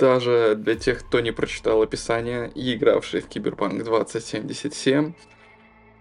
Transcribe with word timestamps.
даже 0.00 0.54
для 0.56 0.74
тех, 0.74 1.00
кто 1.00 1.20
не 1.20 1.30
прочитал 1.30 1.82
описание 1.82 2.50
и 2.54 2.74
игравший 2.74 3.20
в 3.20 3.28
Киберпанк 3.28 3.84
2077, 3.84 5.12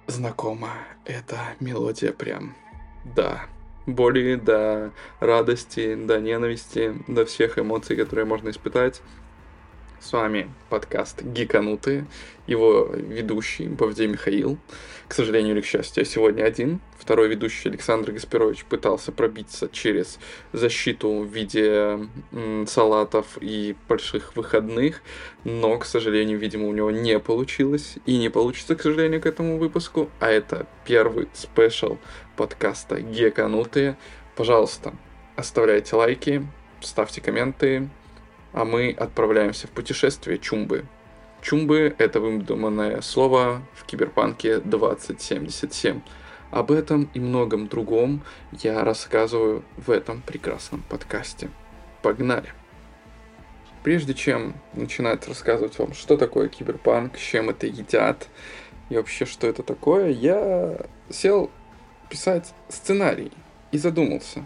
знакома 0.07 0.71
эта 1.05 1.37
мелодия 1.59 2.13
прям. 2.13 2.55
Да, 3.15 3.45
боли, 3.85 4.35
до 4.35 4.91
радости, 5.19 5.95
до 5.95 6.19
ненависти, 6.19 6.95
до 7.07 7.25
всех 7.25 7.59
эмоций, 7.59 7.97
которые 7.97 8.25
можно 8.25 8.49
испытать. 8.49 9.01
С 10.01 10.13
вами 10.13 10.49
подкаст 10.69 11.21
«Гиканутые», 11.23 12.07
его 12.47 12.85
ведущий 12.85 13.67
Бавдей 13.67 14.07
Михаил. 14.07 14.57
К 15.09 15.13
сожалению 15.13 15.55
или 15.55 15.61
к 15.61 15.65
счастью, 15.65 16.05
я 16.05 16.09
сегодня 16.09 16.43
один. 16.43 16.79
Второй 16.97 17.27
ведущий 17.27 17.67
Александр 17.67 18.13
Гаспирович 18.13 18.63
пытался 18.63 19.11
пробиться 19.11 19.67
через 19.69 20.17
защиту 20.53 21.19
в 21.19 21.25
виде 21.25 21.99
салатов 22.65 23.37
и 23.41 23.75
больших 23.89 24.37
выходных, 24.37 25.01
но, 25.43 25.77
к 25.77 25.83
сожалению, 25.83 26.39
видимо, 26.39 26.69
у 26.69 26.73
него 26.73 26.91
не 26.91 27.19
получилось 27.19 27.97
и 28.05 28.17
не 28.17 28.29
получится, 28.29 28.77
к 28.77 28.81
сожалению, 28.81 29.19
к 29.19 29.25
этому 29.25 29.57
выпуску. 29.57 30.09
А 30.21 30.29
это 30.29 30.65
первый 30.85 31.27
спешл 31.33 31.97
подкаста 32.37 33.01
«Геканутые». 33.01 33.97
Пожалуйста, 34.37 34.93
оставляйте 35.35 35.97
лайки, 35.97 36.47
ставьте 36.79 37.19
комменты, 37.19 37.89
а 38.53 38.65
мы 38.65 38.91
отправляемся 38.91 39.67
в 39.67 39.71
путешествие 39.71 40.37
Чумбы. 40.37 40.85
Чумбы— 41.41 41.95
это 41.97 42.19
выдуманное 42.19 43.01
слово 43.01 43.61
в 43.73 43.85
Киберпанке 43.85 44.59
2077. 44.59 46.01
Об 46.51 46.71
этом 46.71 47.09
и 47.13 47.19
многом 47.19 47.67
другом 47.67 48.23
я 48.51 48.83
рассказываю 48.83 49.63
в 49.77 49.91
этом 49.91 50.21
прекрасном 50.21 50.83
подкасте. 50.89 51.49
Погнали! 52.01 52.49
Прежде 53.83 54.13
чем 54.13 54.55
начинать 54.73 55.27
рассказывать 55.27 55.79
вам, 55.79 55.93
что 55.93 56.17
такое 56.17 56.49
киберпанк, 56.49 57.17
с 57.17 57.21
чем 57.21 57.49
это 57.49 57.67
едят 57.67 58.27
и 58.89 58.97
вообще 58.97 59.25
что 59.25 59.47
это 59.47 59.63
такое, 59.63 60.09
я 60.09 60.77
сел 61.09 61.49
писать 62.09 62.53
сценарий 62.67 63.31
и 63.71 63.77
задумался, 63.77 64.45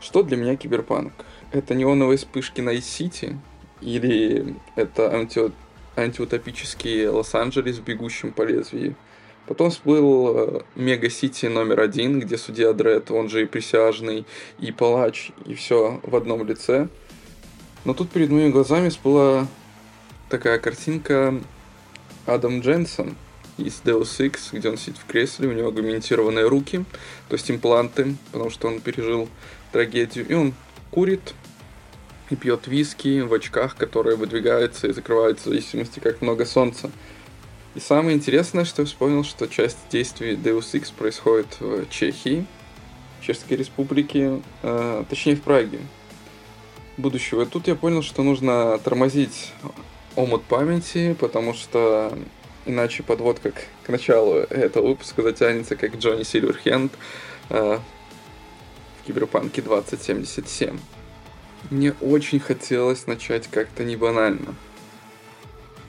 что 0.00 0.22
для 0.22 0.36
меня 0.36 0.56
киберпанк 0.56 1.12
это 1.52 1.74
неоновые 1.74 2.18
вспышки 2.18 2.60
на 2.60 2.80
Сити 2.80 3.38
или 3.80 4.54
это 4.76 5.14
анти 5.14 5.50
антиутопический 5.96 7.08
Лос-Анджелес, 7.08 7.78
бегущим 7.80 8.32
по 8.32 8.42
лезвию. 8.42 8.94
Потом 9.46 9.70
всплыл 9.70 10.36
э, 10.36 10.60
Мега-Сити 10.76 11.46
номер 11.46 11.80
один, 11.80 12.20
где 12.20 12.38
судья 12.38 12.72
Дред, 12.72 13.10
он 13.10 13.28
же 13.28 13.42
и 13.42 13.46
присяжный, 13.46 14.24
и 14.60 14.70
палач, 14.70 15.32
и 15.44 15.54
все 15.54 16.00
в 16.04 16.14
одном 16.14 16.46
лице. 16.46 16.88
Но 17.84 17.92
тут 17.92 18.10
перед 18.10 18.30
моими 18.30 18.50
глазами 18.50 18.88
всплыла 18.88 19.48
такая 20.28 20.58
картинка 20.58 21.34
Адам 22.26 22.60
Дженсон 22.60 23.16
из 23.58 23.82
Deus 23.84 24.20
Ex, 24.20 24.56
где 24.56 24.70
он 24.70 24.78
сидит 24.78 24.98
в 24.98 25.06
кресле, 25.06 25.48
у 25.48 25.52
него 25.52 25.68
агментированные 25.68 26.46
руки, 26.46 26.84
то 27.28 27.34
есть 27.34 27.50
импланты, 27.50 28.14
потому 28.30 28.50
что 28.50 28.68
он 28.68 28.80
пережил 28.80 29.28
трагедию, 29.72 30.26
и 30.28 30.34
он 30.34 30.54
курит 30.90 31.34
и 32.30 32.36
пьет 32.36 32.66
виски 32.66 33.20
в 33.20 33.34
очках, 33.34 33.76
которые 33.76 34.16
выдвигаются 34.16 34.86
и 34.86 34.92
закрываются 34.92 35.48
в 35.48 35.52
зависимости, 35.52 36.00
как 36.00 36.22
много 36.22 36.46
солнца. 36.46 36.90
И 37.74 37.80
самое 37.80 38.16
интересное, 38.16 38.64
что 38.64 38.82
я 38.82 38.86
вспомнил, 38.86 39.24
что 39.24 39.46
часть 39.46 39.78
действий 39.90 40.34
Deus 40.34 40.72
Ex 40.72 40.92
происходит 40.96 41.60
в 41.60 41.88
Чехии, 41.88 42.46
Чешской 43.20 43.56
Республике, 43.56 44.40
э, 44.62 45.04
точнее 45.08 45.36
в 45.36 45.42
Праге 45.42 45.78
будущего. 46.96 47.42
И 47.42 47.46
тут 47.46 47.68
я 47.68 47.74
понял, 47.74 48.02
что 48.02 48.22
нужно 48.22 48.78
тормозить 48.78 49.52
омут 50.16 50.42
памяти, 50.44 51.16
потому 51.18 51.54
что 51.54 52.16
иначе 52.66 53.02
подводка 53.02 53.52
к, 53.52 53.64
к 53.84 53.88
началу 53.88 54.34
этого 54.34 54.88
выпуска 54.88 55.22
затянется, 55.22 55.76
как 55.76 55.96
Джонни 55.96 56.24
Сильверхенд 56.24 56.92
э, 57.50 57.78
в 59.00 59.06
Киберпанке 59.06 59.62
2077. 59.62 60.78
Мне 61.68 61.92
очень 62.00 62.40
хотелось 62.40 63.06
начать 63.06 63.48
как-то 63.48 63.84
не 63.84 63.96
банально. 63.96 64.54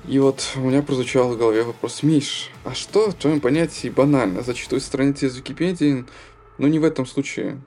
И 0.08 0.20
вот 0.20 0.54
у 0.56 0.62
меня 0.62 0.82
прозвучал 0.82 1.32
в 1.32 1.38
голове 1.38 1.64
вопрос, 1.64 2.02
Миш, 2.04 2.50
а 2.64 2.74
что 2.74 3.12
в 3.12 3.14
твоем 3.14 3.40
понятии 3.40 3.88
банально? 3.88 4.42
Зачитывать 4.42 4.84
страницы 4.84 5.28
из 5.28 5.38
Википедии? 5.38 6.06
Ну 6.58 6.68
не 6.68 6.80
в 6.80 6.84
этом 6.84 7.06
случае. 7.06 7.62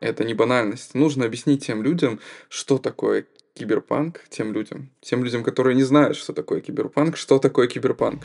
Это 0.00 0.24
не 0.24 0.34
банальность. 0.34 0.94
Нужно 0.94 1.24
объяснить 1.24 1.66
тем 1.66 1.82
людям, 1.82 2.20
что 2.48 2.78
такое 2.78 3.26
киберпанк, 3.54 4.20
тем 4.28 4.52
людям. 4.52 4.90
Тем 5.00 5.24
людям, 5.24 5.42
которые 5.42 5.74
не 5.74 5.82
знают, 5.82 6.16
что 6.16 6.32
такое 6.32 6.60
киберпанк, 6.60 7.16
что 7.16 7.38
такое 7.38 7.66
киберпанк. 7.66 8.22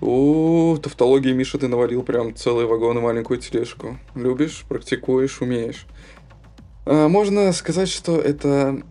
О, 0.00 0.78
тавтологии, 0.82 1.32
Миша, 1.32 1.58
ты 1.58 1.68
навалил 1.68 2.02
прям 2.02 2.34
целый 2.34 2.66
вагон 2.66 2.98
и 2.98 3.00
маленькую 3.00 3.38
тележку. 3.38 3.98
Любишь, 4.14 4.64
практикуешь, 4.68 5.40
умеешь. 5.40 5.86
А, 6.92 7.06
можно 7.06 7.52
сказать, 7.52 7.88
что 7.88 8.18
это 8.20 8.82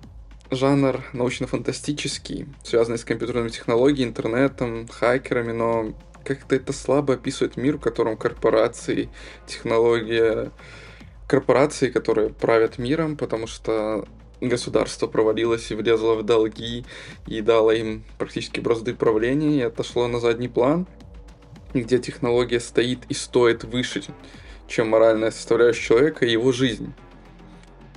жанр 0.52 1.04
научно-фантастический, 1.12 2.48
связанный 2.64 2.98
с 2.98 3.04
компьютерными 3.04 3.50
технологиями, 3.50 4.12
интернетом, 4.12 4.88
хакерами, 4.88 5.52
но 5.52 5.94
как-то 6.24 6.56
это 6.56 6.72
слабо 6.72 7.16
описывает 7.16 7.58
мир, 7.58 7.76
в 7.76 7.82
котором 7.82 8.16
корпорации, 8.16 9.10
технология, 9.46 10.52
корпорации, 11.28 11.90
которые 11.90 12.30
правят 12.30 12.78
миром, 12.78 13.18
потому 13.18 13.48
что 13.48 14.08
государство 14.40 15.08
провалилось 15.08 15.70
и 15.70 15.76
влезло 15.76 16.16
в 16.16 16.24
долги 16.24 16.86
и 17.28 17.42
дало 17.42 17.74
им 17.74 18.06
практически 18.18 18.62
бразды 18.62 18.94
правления 18.94 19.58
и 19.58 19.64
отошло 19.64 20.08
на 20.08 20.22
задний 20.22 20.48
план, 20.48 20.88
где 21.74 22.00
технология 22.00 22.62
стоит 22.62 23.00
и 23.10 23.14
стоит 23.14 23.66
выше, 23.66 24.04
чем 24.70 24.88
моральная 24.88 25.32
составляющая 25.32 25.84
человека 25.84 26.26
и 26.26 26.32
его 26.32 26.54
жизнь. 26.54 26.94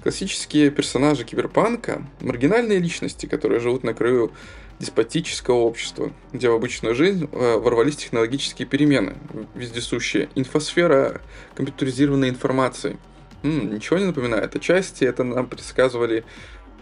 Классические 0.03 0.71
персонажи 0.71 1.25
киберпанка– 1.25 2.05
маргинальные 2.21 2.81
личности, 2.81 3.27
которые 3.27 3.61
живут 3.61 3.85
на 3.85 3.95
краю 3.95 4.33
деспотического 4.81 5.55
общества, 5.57 6.13
где 6.33 6.49
в 6.49 6.55
обычную 6.55 6.97
жизнь 6.97 7.29
э, 7.31 7.57
ворвались 7.57 7.97
технологические 7.97 8.67
перемены, 8.67 9.15
вездесущие, 9.55 10.29
инфосфера 10.35 11.21
компьютеризированной 11.55 12.31
информации. 12.31 12.99
М-м, 13.45 13.75
ничего 13.75 13.99
не 14.01 14.07
напоминает. 14.07 14.57
Отчасти 14.57 15.05
это 15.05 15.23
нам 15.23 15.47
предсказывали 15.47 16.25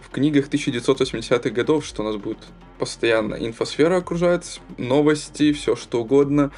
в 0.01 0.09
книгах 0.09 0.47
1980-х 0.49 1.49
годов, 1.51 1.85
что 1.85 2.01
у 2.01 2.05
нас 2.05 2.15
будет 2.15 2.39
постоянно 2.79 3.35
инфосфера 3.35 3.97
окружать, 3.97 4.59
новости, 4.79 5.53
все 5.53 5.75
что 5.75 6.01
угодно. 6.01 6.51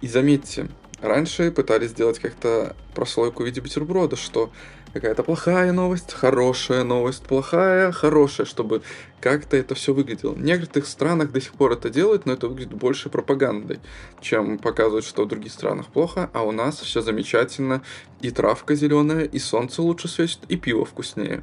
И 0.00 0.08
заметьте, 0.08 0.68
раньше 1.00 1.52
пытались 1.52 1.90
сделать 1.90 2.18
как-то 2.18 2.74
прослойку 2.92 3.44
в 3.44 3.46
виде 3.46 3.60
бутерброда, 3.60 4.16
что 4.16 4.50
какая-то 4.92 5.22
плохая 5.22 5.72
новость, 5.72 6.12
хорошая 6.12 6.84
новость, 6.84 7.22
плохая, 7.22 7.92
хорошая, 7.92 8.46
чтобы 8.46 8.82
как-то 9.20 9.56
это 9.56 9.74
все 9.74 9.94
выглядело. 9.94 10.32
В 10.32 10.42
некоторых 10.42 10.86
странах 10.86 11.32
до 11.32 11.40
сих 11.40 11.52
пор 11.54 11.72
это 11.72 11.90
делают, 11.90 12.26
но 12.26 12.34
это 12.34 12.48
выглядит 12.48 12.74
больше 12.74 13.08
пропагандой, 13.08 13.80
чем 14.20 14.58
показывают, 14.58 15.04
что 15.04 15.24
в 15.24 15.28
других 15.28 15.52
странах 15.52 15.86
плохо, 15.86 16.30
а 16.32 16.42
у 16.42 16.52
нас 16.52 16.80
все 16.80 17.00
замечательно, 17.00 17.82
и 18.20 18.30
травка 18.30 18.74
зеленая, 18.74 19.24
и 19.24 19.38
солнце 19.38 19.82
лучше 19.82 20.08
светит, 20.08 20.40
и 20.48 20.56
пиво 20.56 20.84
вкуснее. 20.84 21.42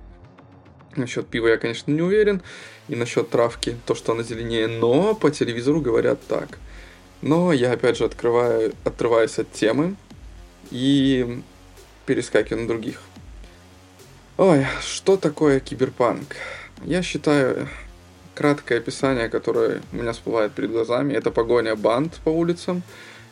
Насчет 0.96 1.28
пива 1.28 1.48
я, 1.48 1.58
конечно, 1.58 1.92
не 1.92 2.02
уверен, 2.02 2.42
и 2.88 2.96
насчет 2.96 3.30
травки, 3.30 3.76
то, 3.86 3.96
что 3.96 4.14
она 4.14 4.24
зеленее, 4.24 4.68
но 4.68 5.14
по 5.16 5.32
телевизору 5.32 5.82
говорят 5.82 6.20
так. 6.28 6.60
Но 7.22 7.52
я, 7.54 7.74
опять 7.74 7.98
же, 7.98 8.06
открываю, 8.06 8.74
отрываюсь 8.84 9.38
от 9.40 9.52
темы 9.52 9.96
и 10.72 11.42
перескакиваю 12.06 12.64
на 12.64 12.68
других 12.68 13.00
Ой, 14.40 14.66
что 14.82 15.18
такое 15.18 15.60
киберпанк? 15.60 16.38
Я 16.86 17.02
считаю, 17.04 17.68
краткое 18.36 18.78
описание, 18.78 19.28
которое 19.28 19.82
у 19.92 19.98
меня 19.98 20.14
всплывает 20.14 20.54
перед 20.54 20.72
глазами, 20.72 21.14
это 21.14 21.30
погоня 21.30 21.76
банд 21.76 22.22
по 22.24 22.30
улицам, 22.30 22.82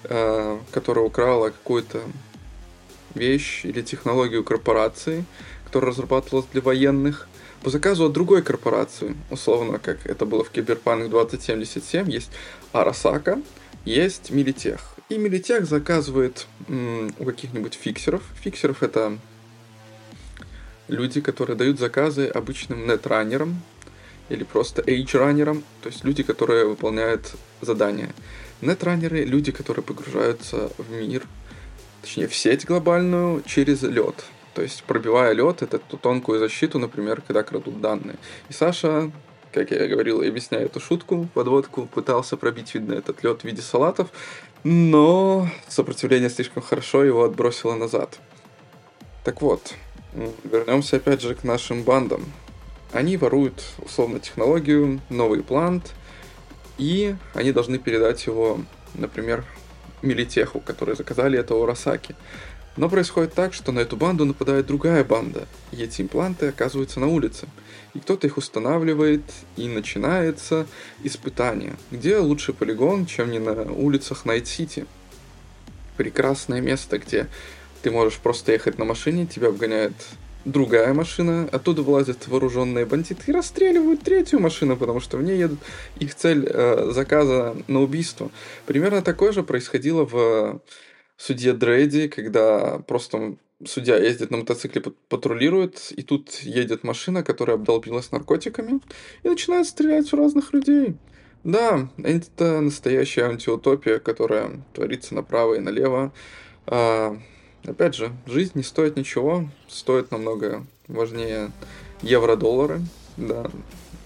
э, 0.03 0.57
которая 0.71 1.05
украла 1.05 1.51
какую-то 1.51 2.01
вещь 3.15 3.63
или 3.63 3.81
технологию 3.81 4.43
корпорации, 4.43 5.23
которая 5.63 5.91
разрабатывалась 5.91 6.47
для 6.51 6.61
военных, 6.61 7.29
по 7.63 7.69
заказу 7.69 8.07
от 8.07 8.11
другой 8.11 8.41
корпорации, 8.41 9.15
условно, 9.31 9.79
как 9.79 10.05
это 10.05 10.25
было 10.25 10.43
в 10.43 10.49
Киберпанк 10.49 11.09
2077, 11.09 12.11
есть 12.11 12.31
Арасака, 12.73 13.41
есть 13.85 14.29
Милитех. 14.29 14.81
И 15.07 15.17
Милитех 15.17 15.67
заказывает 15.67 16.47
м, 16.67 17.15
у 17.17 17.23
каких-нибудь 17.23 17.75
фиксеров. 17.75 18.23
Фиксеров 18.43 18.83
это 18.83 19.17
люди, 20.87 21.21
которые 21.21 21.55
дают 21.55 21.79
заказы 21.79 22.27
обычным 22.27 22.87
нетранерам 22.87 23.61
или 24.29 24.43
просто 24.43 24.81
age-раннерам, 24.81 25.63
то 25.81 25.89
есть 25.89 26.03
люди, 26.03 26.23
которые 26.23 26.65
выполняют 26.65 27.33
задания. 27.61 28.13
Нетранеры— 28.61 29.23
люди, 29.25 29.51
которые 29.51 29.83
погружаются 29.83 30.71
в 30.77 30.91
мир, 30.91 31.23
точнее 32.01 32.27
в 32.27 32.35
сеть 32.35 32.65
глобальную 32.65 33.43
через 33.45 33.83
лед. 33.83 34.25
То 34.53 34.63
есть 34.63 34.83
пробивая 34.83 35.33
лед, 35.33 35.61
это 35.61 35.77
ту 35.77 35.97
тонкую 35.97 36.39
защиту, 36.39 36.79
например, 36.79 37.21
когда 37.21 37.43
крадут 37.43 37.79
данные. 37.79 38.15
И 38.49 38.53
Саша, 38.53 39.11
как 39.53 39.69
я 39.69 39.87
говорил, 39.87 40.23
я 40.23 40.29
объясняю 40.29 40.65
эту 40.65 40.79
шутку, 40.79 41.29
подводку, 41.33 41.85
пытался 41.85 42.37
пробить, 42.37 42.73
видно, 42.73 42.95
этот 42.95 43.23
лед 43.23 43.41
в 43.41 43.43
виде 43.43 43.61
салатов, 43.61 44.09
но 44.63 45.47
сопротивление 45.67 46.31
слишком 46.31 46.63
хорошо 46.63 47.03
его 47.03 47.23
отбросило 47.23 47.75
назад. 47.75 48.19
Так 49.23 49.41
вот, 49.43 49.75
вернемся 50.43 50.97
опять 50.97 51.21
же 51.21 51.35
к 51.35 51.43
нашим 51.43 51.83
бандам. 51.83 52.25
Они 52.91 53.17
воруют, 53.17 53.63
условно, 53.79 54.19
технологию, 54.19 55.01
новый 55.09 55.43
плант, 55.43 55.93
и 56.77 57.15
они 57.33 57.51
должны 57.51 57.79
передать 57.79 58.25
его, 58.25 58.61
например, 58.93 59.45
Милитеху, 60.01 60.59
которые 60.59 60.95
заказали 60.95 61.39
это 61.39 61.55
у 61.55 61.65
Росаки. 61.65 62.15
Но 62.77 62.89
происходит 62.89 63.33
так, 63.33 63.53
что 63.53 63.71
на 63.71 63.79
эту 63.79 63.97
банду 63.97 64.23
нападает 64.23 64.67
другая 64.67 65.03
банда, 65.03 65.47
и 65.71 65.81
эти 65.81 66.03
импланты 66.03 66.49
оказываются 66.49 66.99
на 66.99 67.07
улице. 67.07 67.47
И 67.95 67.99
кто-то 67.99 68.27
их 68.27 68.37
устанавливает, 68.37 69.23
и 69.55 69.67
начинается 69.67 70.67
испытание. 71.03 71.75
Где 71.89 72.19
лучший 72.19 72.53
полигон, 72.53 73.07
чем 73.07 73.31
не 73.31 73.39
на 73.39 73.63
улицах 73.71 74.25
Найт-Сити? 74.25 74.85
Прекрасное 75.97 76.61
место, 76.61 76.99
где 76.99 77.27
ты 77.81 77.91
можешь 77.91 78.19
просто 78.19 78.51
ехать 78.51 78.77
на 78.77 78.85
машине, 78.85 79.25
тебя 79.25 79.49
обгоняет 79.49 79.93
другая 80.45 80.93
машина, 80.93 81.47
оттуда 81.51 81.81
вылазят 81.81 82.27
вооруженные 82.27 82.85
бандиты 82.85 83.23
и 83.27 83.31
расстреливают 83.31 84.01
третью 84.01 84.39
машину, 84.39 84.77
потому 84.77 84.99
что 84.99 85.17
в 85.17 85.23
ней 85.23 85.37
едут 85.37 85.59
их 85.99 86.15
цель 86.15 86.47
э, 86.47 86.91
заказа 86.91 87.55
на 87.67 87.81
убийство. 87.81 88.31
Примерно 88.65 89.01
такое 89.01 89.31
же 89.31 89.43
происходило 89.43 90.05
в 90.05 90.61
судье 91.17 91.53
Дредде, 91.53 92.07
когда 92.07 92.79
просто 92.79 93.35
судья 93.65 93.97
ездит 93.97 94.31
на 94.31 94.37
мотоцикле, 94.37 94.81
патрулирует, 95.09 95.91
и 95.91 96.03
тут 96.03 96.31
едет 96.41 96.83
машина, 96.83 97.23
которая 97.23 97.57
обдолбилась 97.57 98.11
наркотиками, 98.11 98.79
и 99.23 99.27
начинает 99.29 99.67
стрелять 99.67 100.11
в 100.11 100.15
разных 100.15 100.53
людей. 100.53 100.95
Да, 101.43 101.89
это 101.97 102.61
настоящая 102.61 103.25
антиутопия, 103.25 103.99
которая 103.99 104.61
творится 104.73 105.15
направо 105.15 105.55
и 105.55 105.59
налево. 105.59 106.11
Опять 107.67 107.95
же, 107.95 108.13
жизнь 108.25 108.53
не 108.55 108.63
стоит 108.63 108.95
ничего, 108.95 109.45
стоит 109.67 110.09
намного 110.09 110.65
важнее 110.87 111.51
евро-доллары. 112.01 112.79
Да, 113.17 113.45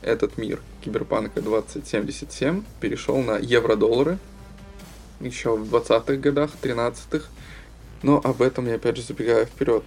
этот 0.01 0.39
мир 0.39 0.59
киберпанка 0.83 1.41
2077 1.41 2.63
перешел 2.79 3.21
на 3.21 3.37
евро-доллары, 3.37 4.17
еще 5.19 5.55
в 5.55 5.73
20-х 5.73 6.15
годах, 6.15 6.49
13-х. 6.59 7.27
Но 8.01 8.19
об 8.23 8.41
этом 8.41 8.65
я 8.65 8.75
опять 8.75 8.97
же 8.97 9.03
забегаю 9.03 9.45
вперед. 9.45 9.83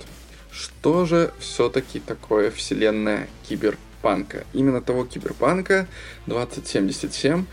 Что 0.53 1.05
же 1.05 1.33
все-таки 1.41 1.99
такое 1.99 2.53
вселенная 2.53 3.29
киберпанка? 3.49 4.45
Именно 4.53 4.83
того 4.83 5.05
киберпанка 5.05 5.89
2077 6.27 7.45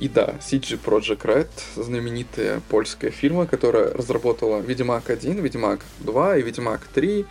и 0.00 0.08
да, 0.08 0.34
CG 0.40 0.78
Project 0.82 1.22
Red, 1.22 1.48
знаменитая 1.76 2.60
польская 2.68 3.10
фирма, 3.10 3.46
которая 3.46 3.92
разработала 3.92 4.60
Ведьмак 4.60 5.10
1, 5.10 5.40
Ведьмак 5.40 5.80
2 6.00 6.36
и 6.38 6.42
Ведьмак 6.42 6.80
3, 6.94 7.26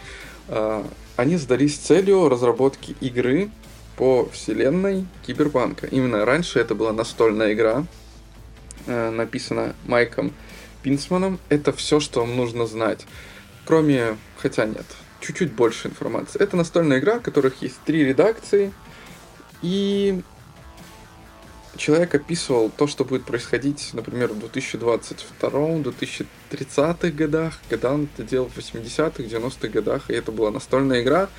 а, 0.47 0.87
они 1.15 1.37
задались 1.37 1.77
целью 1.77 2.29
разработки 2.29 2.95
игры 3.01 3.49
по 3.97 4.27
вселенной 4.31 5.05
Киберпанка. 5.25 5.87
Именно 5.87 6.25
раньше 6.25 6.59
это 6.59 6.75
была 6.75 6.91
настольная 6.91 7.53
игра, 7.53 7.85
Э, 8.87 9.09
написано 9.09 9.75
Майком 9.85 10.31
Пинсманом. 10.83 11.39
Это 11.49 11.73
все, 11.73 11.99
что 11.99 12.21
вам 12.21 12.35
нужно 12.35 12.67
знать. 12.67 13.05
Кроме, 13.65 14.17
хотя 14.37 14.65
нет, 14.65 14.85
чуть-чуть 15.21 15.53
больше 15.53 15.87
информации. 15.87 16.39
Это 16.39 16.55
настольная 16.55 16.99
игра, 16.99 17.19
в 17.19 17.23
которых 17.23 17.61
есть 17.63 17.79
три 17.85 18.03
редакции. 18.03 18.71
И 19.63 20.21
человек 21.77 22.15
описывал 22.15 22.69
то, 22.69 22.87
что 22.87 23.05
будет 23.05 23.25
происходить, 23.25 23.91
например, 23.93 24.33
в 24.33 24.43
2022-2030 24.43 27.11
годах, 27.11 27.59
когда 27.69 27.93
он 27.93 28.09
это 28.13 28.23
делал 28.23 28.49
в 28.49 28.57
80-х, 28.57 29.23
90-х 29.23 29.67
годах, 29.69 30.09
и 30.09 30.13
это 30.13 30.31
была 30.31 30.51
настольная 30.51 31.01
игра. 31.01 31.29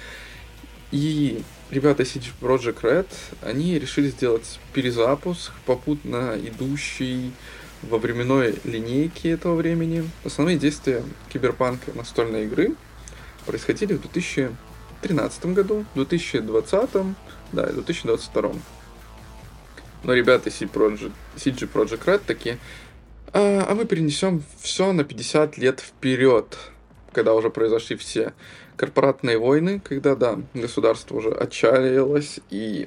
И 0.92 1.42
ребята 1.70 2.04
CD 2.04 2.26
Project 2.40 2.80
Red, 2.82 3.08
они 3.42 3.76
решили 3.78 4.08
сделать 4.08 4.60
перезапуск, 4.72 5.52
попутно 5.64 6.36
идущий 6.36 7.32
во 7.82 7.98
временной 7.98 8.54
линейке 8.64 9.30
этого 9.30 9.56
времени. 9.56 10.08
Основные 10.24 10.58
действия 10.58 11.02
киберпанка 11.32 11.92
настольной 11.94 12.44
игры 12.44 12.74
происходили 13.46 13.94
в 13.94 14.02
2013 14.02 15.46
году, 15.46 15.84
2020, 15.94 16.90
да, 17.52 17.68
и 17.68 17.72
2022. 17.72 18.52
Но 20.06 20.14
ребята 20.14 20.50
CD 20.50 20.70
Project, 20.72 21.10
CG 21.34 21.68
Project 21.68 22.04
Red 22.04 22.20
такие, 22.24 22.58
а, 23.32 23.66
а 23.68 23.74
мы 23.74 23.86
перенесем 23.86 24.44
все 24.60 24.92
на 24.92 25.02
50 25.02 25.58
лет 25.58 25.80
вперед, 25.80 26.56
когда 27.12 27.34
уже 27.34 27.50
произошли 27.50 27.96
все 27.96 28.32
корпоратные 28.76 29.36
войны, 29.36 29.80
когда, 29.80 30.14
да, 30.14 30.38
государство 30.54 31.16
уже 31.16 31.30
отчаялось 31.30 32.38
и 32.50 32.86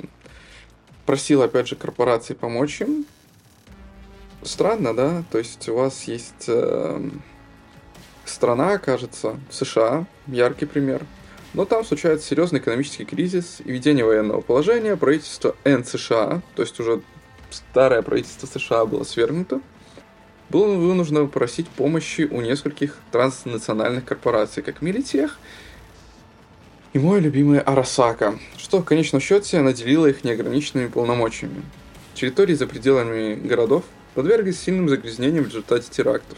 просило, 1.06 1.46
опять 1.46 1.68
же, 1.68 1.76
корпорации 1.76 2.36
помочь 2.36 2.80
им. 2.80 3.06
Странно, 4.42 4.96
да? 4.96 5.26
То 5.30 5.40
есть 5.40 5.68
у 5.68 5.76
вас 5.76 6.04
есть 6.06 6.46
э, 6.48 7.10
страна, 8.24 8.78
кажется, 8.78 9.38
США, 9.52 10.06
яркий 10.28 10.68
пример, 10.68 11.06
но 11.54 11.66
там 11.66 11.84
случается 11.84 12.28
серьезный 12.28 12.60
экономический 12.60 13.06
кризис 13.06 13.62
и 13.64 13.72
введение 13.72 14.06
военного 14.06 14.42
положения, 14.42 14.96
правительство 14.96 15.56
НСША, 15.66 16.42
то 16.56 16.62
есть 16.62 16.80
уже 16.80 17.02
старое 17.50 18.02
правительство 18.02 18.48
США 18.48 18.86
было 18.86 19.04
свергнуто, 19.04 19.62
было 20.50 20.76
вынуждено 20.76 21.26
просить 21.28 21.68
помощи 21.68 22.28
у 22.30 22.42
нескольких 22.42 22.98
транснациональных 23.12 24.06
корпораций, 24.06 24.64
как 24.64 24.82
Милитех 24.82 25.40
и 26.94 27.00
мой 27.00 27.20
любимый 27.20 27.60
Арасака, 27.60 28.40
что 28.58 28.80
в 28.80 28.86
конечном 28.86 29.22
счете 29.22 29.62
наделило 29.62 30.08
их 30.08 30.24
неограниченными 30.24 30.88
полномочиями. 30.88 31.62
Территории 32.16 32.56
за 32.56 32.68
пределами 32.68 33.36
городов 33.36 33.84
подверглись 34.16 34.60
сильным 34.60 34.90
загрязнениям 34.90 35.44
в 35.44 35.48
результате 35.48 35.90
терактов. 35.90 36.38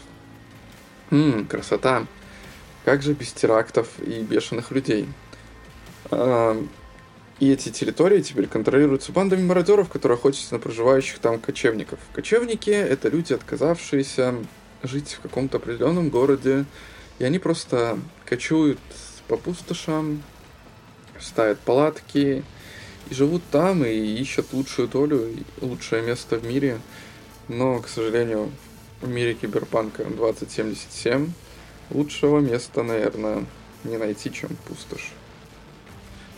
Ммм, 1.10 1.46
красота. 1.46 2.06
Как 2.84 3.02
же 3.02 3.12
без 3.12 3.32
терактов 3.32 3.88
и 4.00 4.22
бешеных 4.22 4.70
людей? 4.72 5.08
А, 6.10 6.60
и 7.38 7.52
эти 7.52 7.68
территории 7.70 8.20
теперь 8.22 8.46
контролируются 8.46 9.12
бандами 9.12 9.42
мародеров, 9.42 9.88
которые 9.88 10.16
охотятся 10.16 10.54
на 10.54 10.60
проживающих 10.60 11.18
там 11.18 11.38
кочевников. 11.38 11.98
Кочевники— 12.12 12.70
это 12.70 13.08
люди, 13.08 13.32
отказавшиеся 13.32 14.34
жить 14.82 15.12
в 15.14 15.20
каком-то 15.20 15.58
определенном 15.58 16.08
городе, 16.08 16.64
и 17.18 17.24
они 17.24 17.38
просто 17.38 17.98
кочуют 18.24 18.80
по 19.28 19.36
пустошам, 19.36 20.22
ставят 21.20 21.60
палатки 21.60 22.44
и 23.10 23.14
живут 23.14 23.42
там, 23.50 23.84
и 23.84 23.90
ищут 23.90 24.52
лучшую 24.52 24.88
долю, 24.88 25.30
лучшее 25.60 26.02
место 26.02 26.36
в 26.36 26.44
мире. 26.44 26.80
Но, 27.48 27.80
к 27.80 27.88
сожалению, 27.88 28.50
в 29.00 29.08
мире 29.08 29.34
киберпанка 29.34 30.04
2077 30.04 31.32
лучшего 31.92 32.40
места, 32.40 32.82
наверное, 32.82 33.44
не 33.84 33.96
найти, 33.96 34.32
чем 34.32 34.50
пустошь. 34.66 35.12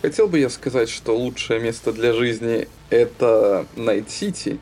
Хотел 0.03 0.29
бы 0.29 0.39
я 0.39 0.51
сказать, 0.51 0.91
что 0.91 1.17
лучшее 1.17 1.61
место 1.61 1.93
для 1.93 2.13
жизни 2.13 2.69
это 2.91 3.67
Найт-Сити, 3.77 4.59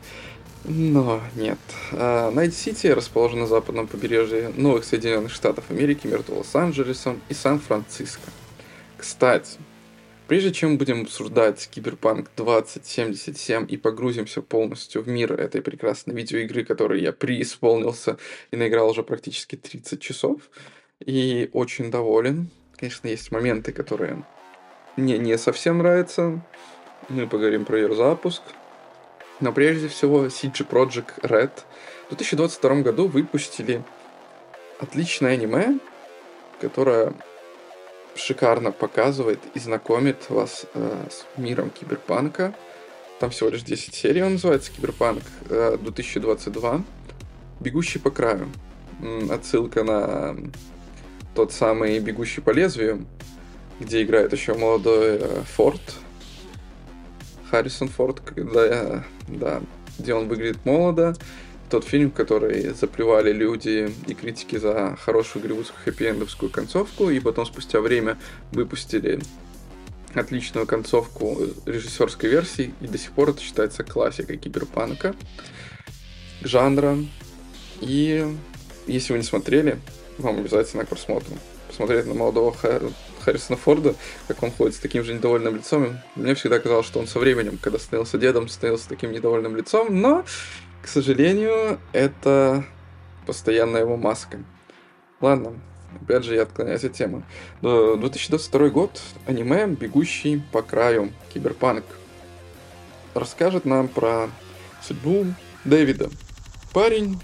но 0.63 1.21
нет. 1.35 1.59
Найт-Сити 1.91 2.87
расположен 2.87 3.41
на 3.41 3.47
западном 3.47 3.87
побережье 3.87 4.53
Новых 4.55 4.85
Соединенных 4.85 5.33
Штатов 5.33 5.65
Америки 5.69 6.07
между 6.07 6.35
Лос-Анджелесом 6.35 7.21
и 7.27 7.33
Сан-Франциско. 7.33 8.29
Кстати, 8.97 9.59
Прежде 10.27 10.53
чем 10.53 10.77
будем 10.77 11.01
обсуждать 11.01 11.69
Киберпанк 11.69 12.31
2077 12.37 13.67
и 13.69 13.75
погрузимся 13.75 14.41
полностью 14.41 15.01
в 15.03 15.07
мир 15.09 15.33
этой 15.33 15.61
прекрасной 15.61 16.15
видеоигры, 16.15 16.63
которой 16.63 17.01
я 17.01 17.11
преисполнился 17.11 18.17
и 18.49 18.55
наиграл 18.55 18.89
уже 18.89 19.03
практически 19.03 19.57
30 19.57 20.01
часов, 20.01 20.41
и 21.05 21.49
очень 21.53 21.91
доволен. 21.91 22.49
Конечно, 22.77 23.07
есть 23.07 23.31
моменты, 23.31 23.71
которые 23.71 24.23
мне 24.95 25.17
не 25.17 25.37
совсем 25.37 25.79
нравятся. 25.79 26.41
Мы 27.09 27.27
поговорим 27.27 27.65
про 27.65 27.77
ее 27.77 27.95
запуск. 27.95 28.41
Но 29.39 29.51
прежде 29.51 29.87
всего, 29.87 30.25
CG 30.25 30.67
Project 30.67 31.21
Red 31.21 31.51
в 32.05 32.15
2022 32.15 32.75
году 32.81 33.07
выпустили 33.07 33.83
отличное 34.79 35.33
аниме, 35.33 35.79
которое 36.61 37.13
шикарно 38.15 38.71
показывает 38.71 39.39
и 39.53 39.59
знакомит 39.59 40.29
вас 40.29 40.65
э, 40.73 41.07
с 41.09 41.25
миром 41.37 41.69
киберпанка. 41.71 42.53
Там 43.19 43.29
всего 43.31 43.49
лишь 43.49 43.63
10 43.63 43.93
серий, 43.93 44.21
он 44.21 44.33
называется 44.33 44.71
Киберпанк 44.71 45.23
э, 45.49 45.77
2022. 45.81 46.83
Бегущий 47.59 47.99
по 47.99 48.11
краю. 48.11 48.49
Отсылка 49.29 49.83
на 49.83 50.35
тот 51.35 51.51
самый 51.51 51.99
Бегущий 51.99 52.41
по 52.41 52.51
лезвию, 52.51 53.05
где 53.79 54.03
играет 54.03 54.33
еще 54.33 54.53
молодой 54.53 55.17
э, 55.19 55.41
Форд. 55.55 55.81
Харрисон 57.49 57.87
Форд, 57.89 58.19
когда, 58.19 59.03
да, 59.27 59.61
где 59.99 60.13
он 60.13 60.27
выглядит 60.27 60.65
молодо. 60.65 61.15
Тот 61.69 61.85
фильм, 61.85 62.11
который 62.11 62.69
заплевали 62.69 63.31
люди 63.31 63.91
и 64.07 64.13
критики 64.13 64.57
за 64.57 64.95
хорошую 64.99 65.41
голливудскую 65.41 65.79
хэппи-эндовскую 65.85 66.49
концовку, 66.49 67.09
и 67.09 67.19
потом 67.19 67.45
спустя 67.45 67.79
время 67.79 68.17
выпустили 68.51 69.19
отличную 70.13 70.67
концовку 70.67 71.37
режиссерской 71.65 72.29
версии, 72.29 72.73
и 72.81 72.87
до 72.87 72.97
сих 72.97 73.11
пор 73.11 73.31
это 73.31 73.41
считается 73.41 73.83
классикой 73.83 74.37
киберпанка 74.37 75.15
жанра. 76.41 76.97
И 77.81 78.27
если 78.85 79.13
вы 79.13 79.19
не 79.19 79.25
смотрели, 79.25 79.79
вам 80.17 80.39
обязательно 80.39 80.85
к 80.85 80.89
просмотру. 80.89 81.35
Посмотреть 81.67 82.05
на 82.05 82.13
молодого 82.13 82.55
Харрисона 83.21 83.57
Форда, 83.57 83.95
как 84.27 84.43
он 84.43 84.51
ходит 84.51 84.75
с 84.75 84.79
таким 84.79 85.03
же 85.03 85.13
недовольным 85.13 85.55
лицом. 85.55 85.97
Мне 86.15 86.35
всегда 86.35 86.59
казалось, 86.59 86.85
что 86.85 86.99
он 86.99 87.07
со 87.07 87.17
временем, 87.19 87.57
когда 87.59 87.79
становился 87.79 88.17
дедом, 88.17 88.47
становился 88.47 88.89
таким 88.89 89.11
недовольным 89.11 89.55
лицом, 89.55 89.99
но, 89.99 90.23
к 90.83 90.87
сожалению, 90.87 91.79
это 91.91 92.63
постоянная 93.25 93.81
его 93.81 93.97
маска. 93.97 94.37
Ладно, 95.19 95.53
опять 95.99 96.25
же 96.25 96.35
я 96.35 96.43
отклоняюсь 96.43 96.83
от 96.83 96.93
темы. 96.93 97.23
2022 97.61 98.69
год, 98.69 99.01
аниме 99.25 99.65
«Бегущий 99.65 100.43
по 100.51 100.61
краю», 100.61 101.11
киберпанк, 101.33 101.85
расскажет 103.15 103.65
нам 103.65 103.87
про 103.87 104.29
судьбу 104.83 105.25
Дэвида. 105.63 106.11
Парень 106.71 107.19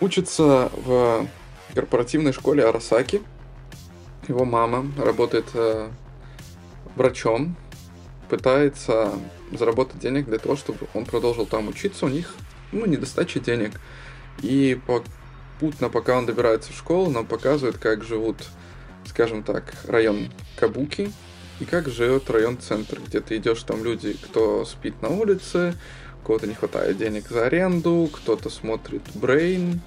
учится 0.00 0.70
в 0.76 1.26
корпоративной 1.74 2.32
школе 2.32 2.64
Арасаки– 2.64 3.22
его 4.28 4.44
мама 4.44 4.86
работает 4.98 5.46
э, 5.54 5.88
врачом, 6.94 7.56
пытается 8.28 9.12
заработать 9.52 10.00
денег 10.00 10.26
для 10.26 10.38
того, 10.38 10.56
чтобы 10.56 10.86
он 10.94 11.06
продолжил 11.06 11.46
там 11.46 11.68
учиться. 11.68 12.06
У 12.06 12.08
них, 12.08 12.34
ну, 12.70 12.86
недостача 12.86 13.40
денег. 13.40 13.72
И 14.42 14.78
попутно, 14.86 15.88
пока 15.88 16.18
он 16.18 16.26
добирается 16.26 16.72
в 16.72 16.76
школу, 16.76 17.10
нам 17.10 17.26
показывают, 17.26 17.78
как 17.78 18.04
живут, 18.04 18.36
скажем 19.06 19.42
так, 19.42 19.74
район 19.86 20.30
Кабуки 20.56 21.10
и 21.60 21.64
как 21.64 21.88
живет 21.88 22.30
район 22.30 22.58
Центр, 22.58 23.00
где 23.00 23.20
ты 23.20 23.38
идешь, 23.38 23.62
там 23.62 23.82
люди, 23.82 24.12
кто 24.12 24.64
спит 24.64 25.00
на 25.02 25.08
улице, 25.08 25.74
кого-то 26.24 26.46
не 26.46 26.54
хватает 26.54 26.98
денег 26.98 27.28
за 27.28 27.46
аренду, 27.46 28.10
кто-то 28.12 28.50
смотрит 28.50 29.02
Brain, 29.14 29.78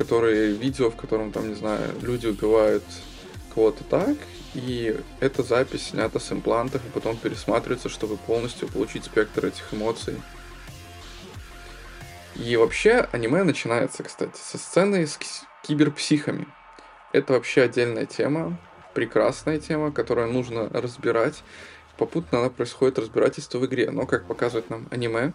которые 0.00 0.52
видео, 0.52 0.90
в 0.90 0.96
котором 0.96 1.30
там, 1.30 1.50
не 1.50 1.54
знаю, 1.54 1.94
люди 2.00 2.26
убивают 2.26 2.82
кого-то 3.54 3.84
так, 3.84 4.16
и 4.54 4.98
эта 5.20 5.42
запись 5.42 5.88
снята 5.88 6.18
с 6.18 6.32
имплантов 6.32 6.80
и 6.86 6.88
потом 6.88 7.18
пересматривается, 7.18 7.90
чтобы 7.90 8.16
полностью 8.16 8.66
получить 8.68 9.04
спектр 9.04 9.44
этих 9.44 9.74
эмоций. 9.74 10.16
И 12.34 12.56
вообще 12.56 13.08
аниме 13.12 13.42
начинается, 13.42 14.02
кстати, 14.02 14.38
со 14.42 14.56
сцены 14.56 15.06
с 15.06 15.18
киберпсихами. 15.64 16.46
Это 17.12 17.34
вообще 17.34 17.60
отдельная 17.60 18.06
тема, 18.06 18.58
прекрасная 18.94 19.58
тема, 19.58 19.92
которую 19.92 20.32
нужно 20.32 20.70
разбирать. 20.70 21.42
Попутно 21.98 22.38
она 22.38 22.48
происходит 22.48 22.98
разбирательство 22.98 23.58
в 23.58 23.66
игре, 23.66 23.90
но, 23.90 24.06
как 24.06 24.24
показывает 24.26 24.70
нам 24.70 24.88
аниме, 24.90 25.34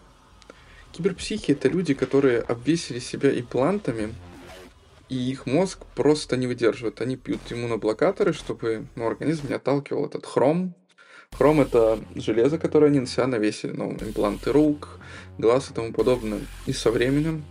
киберпсихи— 0.91 1.51
это 1.53 1.67
люди, 1.67 1.93
которые 1.93 2.39
обвесили 2.39 2.98
себя 2.98 3.29
имплантами, 3.39 4.15
и 5.09 5.15
их 5.15 5.45
мозг 5.45 5.79
просто 5.95 6.38
не 6.38 6.47
выдерживает. 6.47 7.01
Они 7.01 7.15
пьют 7.15 7.41
иммуноблокаторы, 7.50 8.33
чтобы 8.33 8.88
ну, 8.95 9.07
организм 9.07 9.47
не 9.47 9.55
отталкивал 9.55 10.05
этот 10.05 10.25
хром. 10.25 10.75
Хром— 11.31 11.62
это 11.62 12.00
железо, 12.15 12.57
которое 12.57 12.88
они 12.88 13.01
на 13.01 13.07
себя 13.07 13.27
навесили, 13.27 13.71
ну, 13.71 13.91
импланты 13.93 14.51
рук, 14.51 15.00
глаз 15.38 15.69
и 15.69 15.74
тому 15.74 15.91
подобное. 15.91 16.41
И 16.65 16.74
со 16.74 16.91
временем 16.91 17.43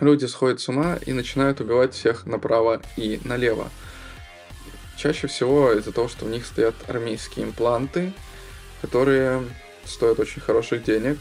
люди 0.00 0.26
сходят 0.26 0.60
с 0.60 0.68
ума 0.68 0.98
и 1.04 1.12
начинают 1.12 1.60
убивать 1.60 1.94
всех 1.94 2.26
направо 2.26 2.80
и 2.96 3.20
налево. 3.24 3.70
Чаще 4.96 5.26
всего 5.26 5.72
из-за 5.72 5.92
того, 5.92 6.08
что 6.08 6.24
у 6.24 6.28
них 6.28 6.46
стоят 6.46 6.74
армейские 6.86 7.46
импланты, 7.46 8.12
которые 8.80 9.42
стоят 9.84 10.18
очень 10.20 10.40
хороших 10.40 10.84
денег. 10.84 11.18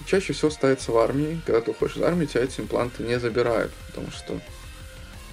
И 0.00 0.08
чаще 0.08 0.32
всего 0.32 0.50
ставятся 0.50 0.92
в 0.92 0.98
армии. 0.98 1.40
Когда 1.46 1.60
ты 1.60 1.70
уходишь 1.70 1.96
из 1.96 2.02
армии, 2.02 2.26
тебя 2.26 2.44
эти 2.44 2.60
импланты 2.60 3.02
не 3.02 3.18
забирают, 3.18 3.72
потому 3.88 4.10
что 4.10 4.40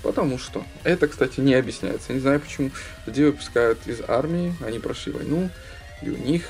Потому 0.04 0.38
что. 0.38 0.64
Это, 0.84 1.08
кстати, 1.08 1.40
не 1.40 1.56
объясняется. 1.56 2.08
Я 2.10 2.16
не 2.16 2.22
знаю, 2.22 2.40
почему 2.42 2.72
людей 3.06 3.26
выпускают 3.26 3.80
из 3.88 4.02
армии, 4.08 4.54
они 4.64 4.80
прошли 4.80 5.14
войну, 5.14 5.50
и 6.02 6.10
у 6.10 6.18
них 6.18 6.44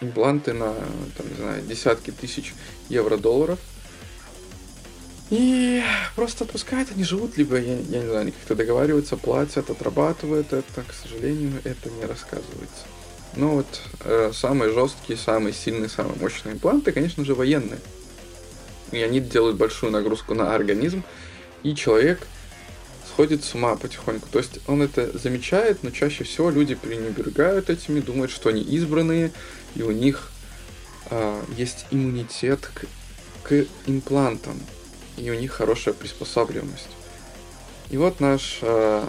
импланты 0.00 0.52
на, 0.52 0.74
там, 1.16 1.28
не 1.30 1.36
знаю, 1.36 1.62
десятки 1.62 2.10
тысяч 2.10 2.52
евро-долларов. 2.88 3.58
И 5.30 5.82
просто 6.16 6.44
отпускают, 6.44 6.90
они 6.92 7.04
живут, 7.04 7.38
либо, 7.38 7.56
я, 7.58 7.74
я 7.74 8.00
не 8.00 8.06
знаю, 8.06 8.20
они 8.20 8.32
как-то 8.32 8.54
договариваются, 8.54 9.16
платят, 9.16 9.70
отрабатывают 9.70 10.52
это. 10.52 10.82
К 10.82 10.92
сожалению, 10.92 11.52
это 11.64 11.90
не 11.90 12.04
рассказывается. 12.04 12.84
Но 13.36 13.56
вот 13.56 13.80
э, 14.00 14.32
самые 14.34 14.72
жесткие, 14.72 15.18
самые 15.18 15.54
сильные, 15.54 15.88
самые 15.88 16.18
мощные 16.20 16.54
импланты, 16.54 16.92
конечно 16.92 17.24
же, 17.24 17.34
военные. 17.34 17.78
И 18.92 19.00
они 19.00 19.20
делают 19.20 19.56
большую 19.56 19.92
нагрузку 19.92 20.34
на 20.34 20.54
организм, 20.54 21.02
и 21.62 21.74
человек 21.74 22.26
сходит 23.14 23.44
с 23.44 23.54
ума 23.54 23.76
потихоньку. 23.76 24.28
То 24.28 24.40
есть 24.40 24.58
он 24.66 24.82
это 24.82 25.16
замечает, 25.16 25.84
но 25.84 25.90
чаще 25.90 26.24
всего 26.24 26.50
люди 26.50 26.74
пренебрегают 26.74 27.70
этими, 27.70 28.00
думают, 28.00 28.32
что 28.32 28.48
они 28.48 28.60
избранные, 28.60 29.30
и 29.76 29.82
у 29.82 29.92
них 29.92 30.32
э, 31.10 31.42
есть 31.56 31.86
иммунитет 31.92 32.68
к, 32.74 32.86
к 33.44 33.66
имплантам, 33.86 34.60
и 35.16 35.30
у 35.30 35.34
них 35.34 35.52
хорошая 35.52 35.94
приспосабливаемость. 35.94 36.88
И 37.90 37.96
вот 37.96 38.18
наш 38.18 38.58
э, 38.62 39.04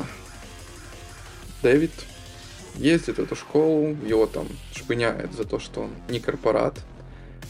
Дэвид 1.63 1.91
ездит 2.75 3.17
в 3.17 3.23
эту 3.23 3.35
школу, 3.35 3.97
его 4.05 4.27
там 4.27 4.47
шпыняет 4.75 5.33
за 5.33 5.45
то, 5.45 5.57
что 5.57 5.81
он 5.81 5.89
не 6.09 6.19
корпорат. 6.19 6.75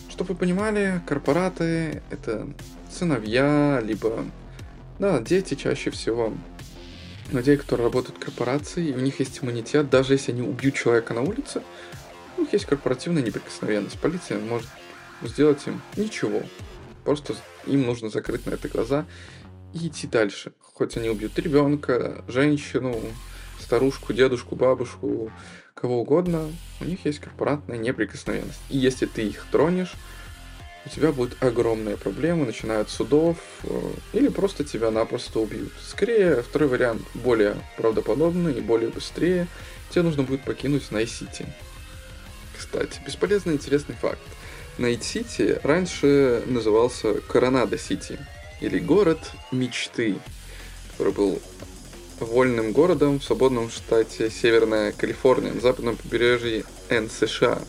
Чтобы 0.09 0.33
вы 0.33 0.39
понимали, 0.39 1.01
корпораты 1.05 2.01
это 2.11 2.47
сыновья, 2.89 3.81
либо 3.83 4.23
да, 4.99 5.19
дети 5.19 5.55
чаще 5.55 5.89
всего 5.91 6.33
людей, 7.31 7.57
которые 7.57 7.85
работают 7.85 8.17
в 8.17 8.23
корпорации, 8.23 8.87
и 8.87 8.93
у 8.93 8.99
них 8.99 9.19
есть 9.19 9.39
иммунитет, 9.41 9.89
даже 9.89 10.13
если 10.13 10.31
они 10.31 10.41
убьют 10.41 10.75
человека 10.75 11.13
на 11.13 11.21
улице, 11.21 11.61
у 12.37 12.41
них 12.41 12.53
есть 12.53 12.65
корпоративная 12.65 13.23
неприкосновенность. 13.23 13.99
Полиция 13.99 14.39
может 14.39 14.69
сделать 15.23 15.65
им 15.67 15.81
ничего. 15.95 16.43
Просто 17.03 17.35
им 17.65 17.83
нужно 17.85 18.09
закрыть 18.09 18.45
на 18.45 18.51
это 18.51 18.67
глаза 18.67 19.05
и 19.73 19.87
идти 19.87 20.07
дальше. 20.07 20.53
Хоть 20.59 20.97
они 20.97 21.09
убьют 21.09 21.37
ребенка, 21.39 22.23
женщину, 22.27 22.99
старушку, 23.59 24.13
дедушку, 24.13 24.55
бабушку, 24.55 25.31
кого 25.73 26.01
угодно, 26.01 26.49
у 26.81 26.85
них 26.85 27.05
есть 27.05 27.19
корпоратная 27.19 27.77
неприкосновенность. 27.77 28.59
И 28.69 28.77
если 28.77 29.05
ты 29.05 29.23
их 29.23 29.45
тронешь, 29.51 29.93
у 30.85 30.89
тебя 30.89 31.11
будет 31.11 31.41
огромная 31.41 31.97
проблема, 31.97 32.45
начиная 32.45 32.81
от 32.81 32.89
судов, 32.89 33.37
э, 33.63 33.91
или 34.13 34.27
просто 34.27 34.63
тебя 34.63 34.91
напросто 34.91 35.39
убьют. 35.39 35.73
Скорее, 35.85 36.43
второй 36.43 36.69
вариант 36.69 37.01
более 37.15 37.55
правдоподобный 37.77 38.53
и 38.53 38.61
более 38.61 38.89
быстрее. 38.89 39.47
Тебе 39.89 40.03
нужно 40.03 40.23
будет 40.23 40.43
покинуть 40.43 40.91
Найт-Сити. 40.91 41.47
Кстати, 42.57 42.99
бесполезный 43.05 43.53
интересный 43.53 43.95
факт. 43.95 44.19
Найт-Сити 44.77 45.59
раньше 45.63 46.43
назывался 46.45 47.21
Коронадо-Сити, 47.21 48.19
или 48.61 48.79
город 48.79 49.19
мечты, 49.51 50.15
который 50.91 51.13
был 51.13 51.41
вольным 52.19 52.71
городом 52.71 53.19
в 53.19 53.23
свободном 53.23 53.69
штате 53.69 54.29
Северная 54.29 54.91
Калифорния, 54.91 55.53
на 55.53 55.61
западном 55.61 55.97
побережье 55.97 56.63
НСША, 56.89 57.59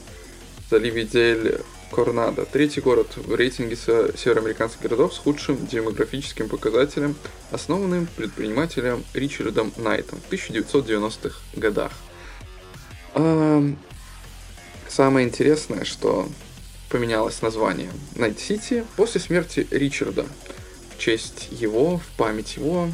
в 0.66 0.70
заливе 0.70 1.04
Дель 1.04 1.60
Коронадо. 1.90 2.44
Третий 2.44 2.80
город 2.80 3.16
в 3.16 3.34
рейтинге 3.34 3.76
североамериканских 3.76 4.82
городов 4.82 5.14
с 5.14 5.18
худшим 5.18 5.66
демографическим 5.66 6.48
показателем, 6.48 7.16
основанным 7.50 8.06
предпринимателем 8.16 9.04
Ричардом 9.14 9.72
Найтом 9.76 10.20
в 10.20 10.32
1990-х 10.32 11.40
годах. 11.54 11.92
Самое 14.88 15.26
интересное, 15.26 15.84
что 15.84 16.28
поменялось 16.88 17.42
название 17.42 17.90
Найт-Сити 18.14 18.84
после 18.96 19.20
смерти 19.20 19.66
Ричарда. 19.70 20.26
В 20.94 20.98
честь 20.98 21.48
его, 21.50 21.98
в 21.98 22.06
память 22.16 22.56
его, 22.56 22.88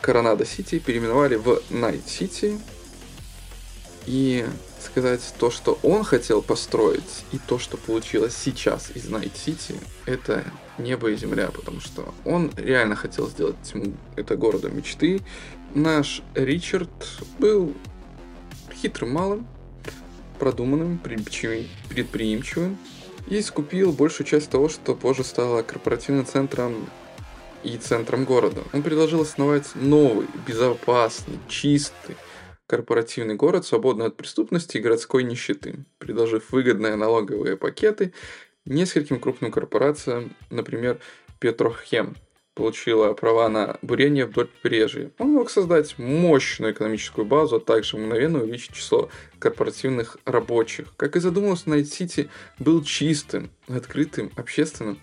Коронадо-Сити 0.00 0.78
переименовали 0.78 1.36
в 1.36 1.62
Найт-Сити. 1.70 2.58
И 4.06 4.46
сказать, 4.82 5.34
то, 5.38 5.50
что 5.50 5.78
он 5.82 6.04
хотел 6.04 6.42
построить, 6.42 7.24
и 7.32 7.38
то, 7.38 7.58
что 7.58 7.76
получилось 7.76 8.36
сейчас 8.36 8.90
из 8.94 9.08
Night 9.08 9.32
City, 9.34 9.76
это 10.06 10.44
небо 10.78 11.10
и 11.10 11.16
земля, 11.16 11.50
потому 11.50 11.80
что 11.80 12.14
он 12.24 12.50
реально 12.56 12.96
хотел 12.96 13.28
сделать 13.28 13.56
тьму. 13.62 13.94
Это 14.16 14.36
городом 14.36 14.76
мечты. 14.76 15.20
Наш 15.74 16.22
Ричард 16.34 16.90
был 17.38 17.74
хитрым 18.74 19.12
малым, 19.12 19.46
продуманным, 20.38 20.98
предприимчивым 20.98 22.78
и 23.28 23.40
скупил 23.42 23.92
большую 23.92 24.26
часть 24.26 24.50
того, 24.50 24.68
что 24.68 24.94
позже 24.94 25.22
стало 25.22 25.62
корпоративным 25.62 26.26
центром 26.26 26.88
и 27.62 27.76
центром 27.76 28.24
города. 28.24 28.62
Он 28.72 28.82
предложил 28.82 29.20
основать 29.20 29.74
новый, 29.74 30.26
безопасный, 30.46 31.38
чистый, 31.48 32.16
корпоративный 32.70 33.34
город, 33.34 33.66
свободный 33.66 34.06
от 34.06 34.16
преступности 34.16 34.76
и 34.76 34.80
городской 34.80 35.24
нищеты, 35.24 35.84
предложив 35.98 36.52
выгодные 36.52 36.94
налоговые 36.94 37.56
пакеты 37.56 38.12
нескольким 38.64 39.18
крупным 39.18 39.50
корпорациям, 39.50 40.36
например, 40.50 41.00
Петрохем, 41.40 42.14
получила 42.54 43.12
права 43.14 43.48
на 43.48 43.76
бурение 43.82 44.26
вдоль 44.26 44.46
побережья. 44.46 45.10
Он 45.18 45.32
мог 45.32 45.50
создать 45.50 45.98
мощную 45.98 46.72
экономическую 46.72 47.24
базу, 47.24 47.56
а 47.56 47.60
также 47.60 47.96
мгновенно 47.96 48.40
увеличить 48.40 48.76
число 48.76 49.10
корпоративных 49.40 50.18
рабочих. 50.24 50.94
Как 50.96 51.16
и 51.16 51.20
задумалось, 51.20 51.66
Найт-Сити 51.66 52.28
был 52.60 52.84
чистым, 52.84 53.50
открытым, 53.66 54.30
общественным, 54.36 55.00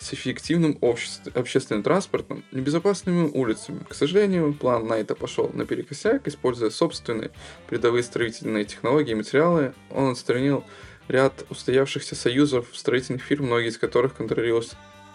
с 0.00 0.14
эффективным 0.14 0.78
обществ... 0.80 1.28
общественным 1.36 1.82
транспортом 1.82 2.42
и 2.50 2.58
безопасными 2.58 3.28
улицами. 3.28 3.84
К 3.88 3.94
сожалению, 3.94 4.54
план 4.54 4.86
Найта 4.86 5.14
пошел 5.14 5.50
наперекосяк, 5.52 6.26
используя 6.26 6.70
собственные 6.70 7.30
передовые 7.68 8.02
строительные 8.02 8.64
технологии 8.64 9.12
и 9.12 9.14
материалы, 9.14 9.74
он 9.90 10.12
отстранил 10.12 10.64
ряд 11.08 11.44
устоявшихся 11.50 12.14
союзов 12.14 12.66
строительных 12.72 13.22
фирм, 13.22 13.46
многие 13.46 13.68
из 13.68 13.78
которых 13.78 14.16
контролировались 14.16 14.72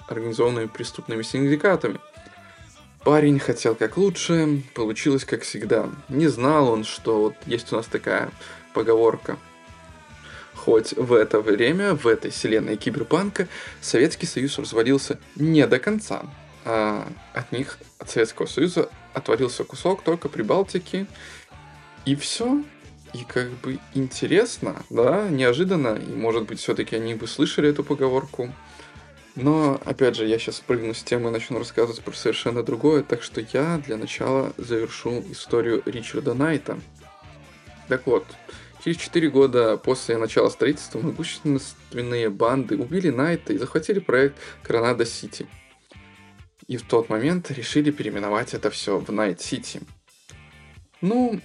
организованными 0.08 0.68
преступными 0.68 1.24
синдикатами. 1.24 2.00
Парень 3.04 3.39
хотел 3.39 3.75
как 3.75 3.98
лучше, 3.98 4.63
получилось 4.74 5.25
как 5.25 5.44
всегда. 5.44 5.89
Не 6.10 6.27
знал 6.27 6.70
он, 6.70 6.84
что 6.84 7.22
вот 7.22 7.36
есть 7.46 7.72
у 7.72 7.75
нас 7.77 7.86
такая 7.88 8.30
поговорка. 8.74 9.38
Хоть 10.65 10.93
в 10.93 11.13
это 11.13 11.41
время, 11.41 11.93
в 11.93 12.07
этой 12.07 12.31
вселенной 12.31 12.75
киберпанка, 12.75 13.48
Советский 13.81 14.25
Союз 14.25 14.57
развалился 14.57 15.19
не 15.36 15.67
до 15.67 15.77
конца. 15.77 16.24
А 16.63 17.07
от 17.34 17.51
них, 17.51 17.77
от 18.00 18.10
Советского 18.10 18.48
Союза, 18.48 18.89
отвалился 19.13 19.63
кусок 19.63 20.01
только 20.01 20.27
при 20.27 20.41
Балтике. 20.41 21.05
И 22.05 22.15
все. 22.15 22.63
И 23.13 23.24
как 23.25 23.51
бы 23.51 23.77
интересно, 23.93 24.75
да, 24.89 25.29
неожиданно. 25.29 26.00
И 26.00 26.15
может 26.15 26.45
быть, 26.45 26.60
все-таки 26.60 26.95
они 26.95 27.13
бы 27.13 27.27
слышали 27.27 27.69
эту 27.69 27.84
поговорку. 27.84 28.51
Но, 29.36 29.79
опять 29.86 30.15
же, 30.15 30.25
я 30.25 30.39
сейчас 30.39 30.62
прыгну 30.62 30.95
с 30.95 31.03
темы 31.03 31.29
и 31.29 31.31
начну 31.31 31.60
рассказывать 31.60 32.01
про 32.01 32.13
совершенно 32.13 32.63
другое, 32.63 33.03
так 33.03 33.22
что 33.22 33.45
я 33.53 33.79
для 33.86 33.98
начала 33.98 34.51
завершу 34.57 35.24
историю 35.29 35.84
Ричарда 35.86 36.34
Найта. 36.34 36.79
Так 37.88 38.07
вот, 38.07 38.25
через 38.86 39.00
4 39.00 39.30
года 39.32 39.77
после 39.77 40.15
начала 40.15 40.48
строительства 40.50 41.00
могущественные 41.00 42.30
банды 42.30 42.77
убили 42.77 43.10
Найта 43.10 43.51
и 43.51 43.58
захватили 43.58 43.98
проект 43.98 44.38
Гранада 44.63 45.06
Сити. 45.06 45.48
И 46.68 46.77
в 46.77 46.84
тот 46.84 47.10
момент 47.10 47.50
решили 47.50 47.89
переименовать 47.89 48.54
это 48.54 48.70
все 48.70 49.00
в 49.00 49.12
Найт 49.12 49.42
Сити. 49.42 49.82
Ну, 51.01 51.42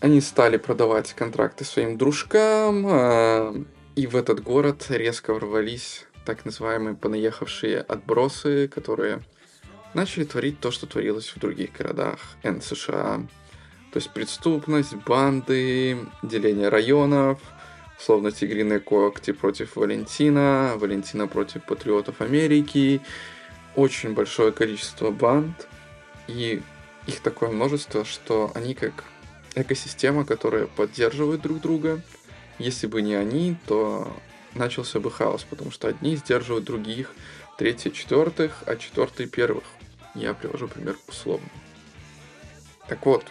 они 0.00 0.20
стали 0.20 0.58
продавать 0.58 1.14
контракты 1.14 1.64
своим 1.64 1.96
дружкам, 1.96 2.84
а, 2.86 3.54
и 3.96 4.06
в 4.06 4.14
этот 4.14 4.42
город 4.42 4.84
резко 4.90 5.32
ворвались 5.32 6.04
так 6.26 6.44
называемые 6.44 6.96
понаехавшие 6.96 7.80
отбросы, 7.80 8.68
которые 8.68 9.22
начали 9.94 10.24
творить 10.24 10.60
то, 10.60 10.70
что 10.70 10.86
творилось 10.86 11.30
в 11.30 11.38
других 11.38 11.72
городах 11.72 12.18
Н 12.42 12.60
США. 12.60 13.26
То 13.94 13.98
есть 13.98 14.10
преступность, 14.10 14.96
банды, 14.96 15.96
деление 16.24 16.68
районов, 16.68 17.38
словно 17.96 18.32
тигриные 18.32 18.80
когти 18.80 19.30
против 19.30 19.76
Валентина, 19.76 20.72
Валентина 20.74 21.28
против 21.28 21.62
патриотов 21.62 22.20
Америки, 22.20 23.00
очень 23.76 24.12
большое 24.12 24.50
количество 24.50 25.12
банд, 25.12 25.68
и 26.26 26.60
их 27.06 27.20
такое 27.20 27.50
множество, 27.50 28.04
что 28.04 28.50
они 28.56 28.74
как 28.74 29.04
экосистема, 29.54 30.24
которая 30.24 30.66
поддерживает 30.66 31.42
друг 31.42 31.60
друга. 31.60 32.00
Если 32.58 32.88
бы 32.88 33.00
не 33.00 33.14
они, 33.14 33.56
то 33.68 34.12
начался 34.54 34.98
бы 34.98 35.08
хаос, 35.08 35.46
потому 35.48 35.70
что 35.70 35.86
одни 35.86 36.16
сдерживают 36.16 36.64
других, 36.64 37.12
третьи 37.58 37.90
четвертых, 37.90 38.64
а 38.66 38.74
четвертые 38.74 39.28
первых. 39.28 39.62
Я 40.16 40.34
привожу 40.34 40.66
пример 40.66 40.96
условно. 41.06 41.48
Так 42.88 43.06
вот, 43.06 43.24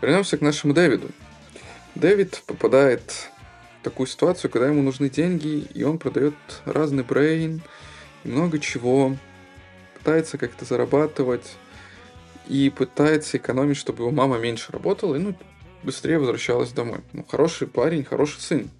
вернемся 0.00 0.36
к 0.38 0.40
нашему 0.40 0.74
Дэвиду. 0.74 1.08
Дэвид 1.94 2.42
попадает 2.46 3.30
в 3.80 3.84
такую 3.84 4.06
ситуацию, 4.06 4.50
когда 4.50 4.68
ему 4.68 4.82
нужны 4.82 5.08
деньги, 5.08 5.66
и 5.72 5.82
он 5.82 5.98
продает 5.98 6.34
разный 6.64 7.04
брейн, 7.04 7.62
много 8.24 8.58
чего, 8.58 9.16
пытается 9.98 10.38
как-то 10.38 10.64
зарабатывать 10.64 11.56
и 12.48 12.70
пытается 12.70 13.38
экономить, 13.38 13.76
чтобы 13.76 14.04
его 14.04 14.10
мама 14.10 14.38
меньше 14.38 14.72
работала 14.72 15.16
и 15.16 15.18
ну, 15.18 15.34
быстрее 15.82 16.18
возвращалась 16.18 16.72
домой. 16.72 17.00
Ну, 17.12 17.24
хороший 17.24 17.66
парень, 17.66 18.04
хороший 18.04 18.40
сын. 18.40 18.70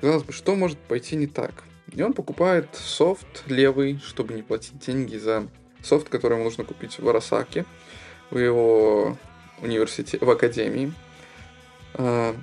Казалось 0.00 0.24
бы, 0.24 0.32
что 0.32 0.54
может 0.54 0.78
пойти 0.78 1.16
не 1.16 1.26
так? 1.26 1.52
И 1.92 2.02
он 2.02 2.14
покупает 2.14 2.68
софт 2.72 3.44
левый, 3.46 4.00
чтобы 4.04 4.34
не 4.34 4.42
платить 4.42 4.78
деньги 4.78 5.16
за 5.16 5.46
софт, 5.82 6.08
который 6.08 6.34
ему 6.34 6.44
нужно 6.44 6.64
купить 6.64 6.98
в 6.98 7.08
Арасаке, 7.08 7.64
в 8.30 8.38
его 8.38 9.18
университете, 9.62 10.24
в 10.24 10.30
академии. 10.30 10.92
А, 11.94 12.34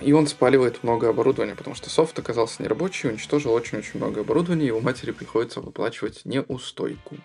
и 0.00 0.12
он 0.12 0.26
спаливает 0.26 0.82
много 0.82 1.08
оборудования, 1.08 1.54
потому 1.54 1.76
что 1.76 1.90
софт 1.90 2.18
оказался 2.18 2.62
нерабочий, 2.62 3.10
уничтожил 3.10 3.52
очень-очень 3.52 3.98
много 3.98 4.22
оборудования, 4.22 4.66
его 4.66 4.80
матери 4.80 5.10
приходится 5.10 5.60
выплачивать 5.60 6.24
неустойку. 6.24 7.16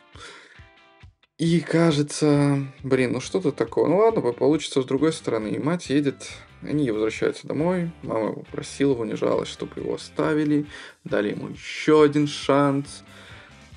И 1.38 1.60
кажется, 1.60 2.66
блин, 2.82 3.12
ну 3.12 3.20
что-то 3.20 3.52
такое. 3.52 3.90
Ну 3.90 3.98
ладно, 3.98 4.22
получится 4.32 4.82
с 4.82 4.86
другой 4.86 5.12
стороны. 5.12 5.50
И 5.50 5.60
мать 5.60 5.90
едет 5.90 6.30
они 6.62 6.90
возвращаются 6.92 7.46
домой, 7.46 7.92
мама 8.04 8.30
его 8.30 8.44
просила, 8.52 8.94
унижалась, 8.94 9.50
чтобы 9.50 9.82
его 9.82 9.96
оставили, 9.96 10.66
дали 11.04 11.32
ему 11.32 11.50
еще 11.50 12.04
один 12.04 12.28
шанс. 12.28 13.04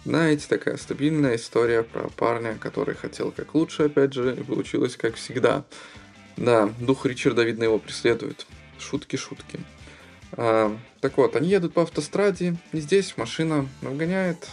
Знаете, 0.08 0.46
такая 0.48 0.78
стабильная 0.78 1.36
история 1.36 1.82
про 1.82 2.08
парня, 2.08 2.56
который 2.58 2.94
хотел 2.94 3.30
как 3.30 3.54
лучше, 3.54 3.82
опять 3.82 4.14
же, 4.14 4.34
и 4.34 4.42
получилось 4.42 4.96
как 4.96 5.16
всегда. 5.16 5.64
Да, 6.38 6.72
дух 6.80 7.04
Ричарда, 7.04 7.42
видно, 7.42 7.64
его 7.64 7.78
преследует. 7.78 8.46
Шутки-шутки. 8.78 9.60
А, 10.32 10.74
так 11.02 11.18
вот, 11.18 11.36
они 11.36 11.50
едут 11.50 11.74
по 11.74 11.82
автостраде, 11.82 12.56
и 12.72 12.80
здесь 12.80 13.18
машина 13.18 13.68
нагоняет 13.82 14.48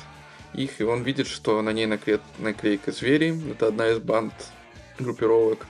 их, 0.54 0.82
и 0.82 0.84
он 0.84 1.04
видит, 1.04 1.28
что 1.28 1.62
на 1.62 1.70
ней 1.70 1.86
накле... 1.86 2.20
наклейка 2.39 2.91
звери. 2.91 3.34
Это 3.50 3.68
одна 3.68 3.91
из 3.91 4.00
банд 4.00 4.34
группировок. 5.00 5.68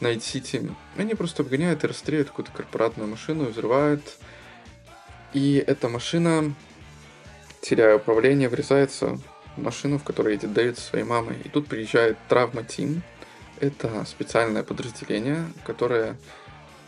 Найт-Сити, 0.00 0.70
они 0.98 1.14
просто 1.14 1.42
обгоняют 1.42 1.84
и 1.84 1.86
расстреливают 1.86 2.28
какую-то 2.28 2.52
корпоратную 2.52 3.08
машину, 3.08 3.46
взрывают. 3.46 4.02
И 5.32 5.64
эта 5.66 5.88
машина, 5.88 6.54
теряя 7.62 7.96
управление, 7.96 8.50
врезается 8.50 9.18
в 9.56 9.62
машину, 9.62 9.98
в 9.98 10.04
которой 10.04 10.34
едет 10.34 10.52
Дэвид 10.52 10.78
со 10.78 10.88
своей 10.88 11.04
мамой. 11.04 11.36
И 11.44 11.48
тут 11.48 11.66
приезжает 11.68 12.18
Trauma 12.28 12.64
Team. 12.64 13.02
Это 13.60 14.04
специальное 14.04 14.64
подразделение, 14.64 15.44
которое 15.64 16.18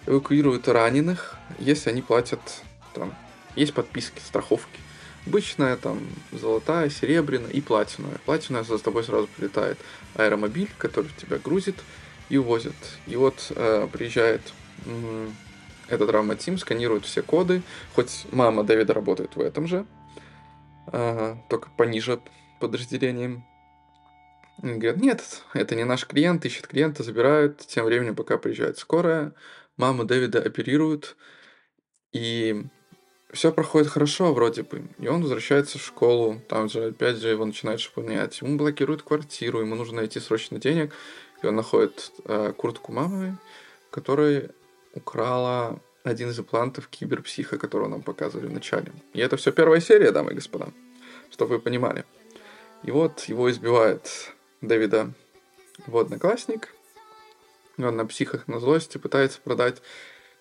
эвакуирует 0.06 0.68
раненых, 0.68 1.36
если 1.58 1.90
они 1.90 2.02
платят 2.02 2.40
там, 2.92 3.14
есть 3.54 3.72
подписки, 3.72 4.20
страховки. 4.20 4.80
Обычная 5.26 5.76
там 5.76 6.00
золотая, 6.32 6.90
серебряная 6.90 7.50
и 7.50 7.60
платиновая. 7.60 8.18
Платиновая 8.26 8.64
за 8.64 8.78
тобой 8.78 9.04
сразу 9.04 9.28
прилетает 9.28 9.78
аэромобиль, 10.16 10.68
который 10.76 11.10
тебя 11.16 11.38
грузит, 11.38 11.76
и 12.28 12.36
увозят. 12.36 12.74
И 13.06 13.16
вот 13.16 13.52
э, 13.54 13.88
приезжает 13.90 14.42
э, 14.84 15.28
этот 15.88 16.08
травма-тим, 16.08 16.58
сканирует 16.58 17.04
все 17.04 17.22
коды, 17.22 17.62
хоть 17.94 18.26
мама 18.32 18.64
Дэвида 18.64 18.92
работает 18.92 19.36
в 19.36 19.40
этом 19.40 19.66
же, 19.66 19.86
только 20.86 21.70
пониже 21.76 22.20
подразделением. 22.60 23.44
И 24.62 24.66
говорят, 24.66 24.96
нет, 24.98 25.42
это 25.52 25.74
не 25.74 25.84
наш 25.84 26.06
клиент, 26.06 26.44
ищет 26.44 26.66
клиента, 26.66 27.02
забирают. 27.02 27.58
Тем 27.58 27.84
временем, 27.84 28.14
пока 28.14 28.38
приезжает 28.38 28.78
скорая, 28.78 29.32
маму 29.76 30.04
Дэвида 30.04 30.40
оперируют, 30.40 31.16
и 32.12 32.64
все 33.32 33.52
проходит 33.52 33.88
хорошо 33.88 34.32
вроде 34.32 34.62
бы. 34.62 34.88
И 34.98 35.08
он 35.08 35.22
возвращается 35.22 35.78
в 35.78 35.82
школу, 35.84 36.40
там 36.48 36.68
же 36.68 36.86
опять 36.86 37.16
же 37.16 37.28
его 37.28 37.44
начинают 37.44 37.80
шпынять. 37.80 38.40
Ему 38.40 38.56
блокируют 38.56 39.02
квартиру, 39.02 39.60
ему 39.60 39.74
нужно 39.74 39.96
найти 39.96 40.20
срочно 40.20 40.58
денег. 40.58 40.94
И 41.42 41.46
он 41.46 41.56
находит 41.56 42.12
э, 42.24 42.52
куртку 42.56 42.92
мамы, 42.92 43.36
которая 43.90 44.50
украла 44.94 45.80
один 46.04 46.30
из 46.30 46.38
имплантов 46.38 46.86
киберпсиха, 46.88 47.58
которого 47.58 47.88
нам 47.88 48.02
показывали 48.02 48.46
в 48.46 48.52
начале. 48.52 48.92
И 49.14 49.20
это 49.20 49.36
все 49.36 49.50
первая 49.50 49.80
серия, 49.80 50.12
дамы 50.12 50.32
и 50.32 50.34
господа, 50.34 50.68
чтобы 51.30 51.56
вы 51.56 51.60
понимали. 51.60 52.04
И 52.84 52.90
вот 52.90 53.22
его 53.22 53.50
избивает 53.50 54.32
Дэвида 54.60 55.12
его 55.86 56.00
одноклассник. 56.00 56.74
Он 57.78 57.96
на 57.96 58.06
психах, 58.06 58.46
на 58.46 58.60
злости 58.60 58.98
пытается 58.98 59.40
продать 59.40 59.82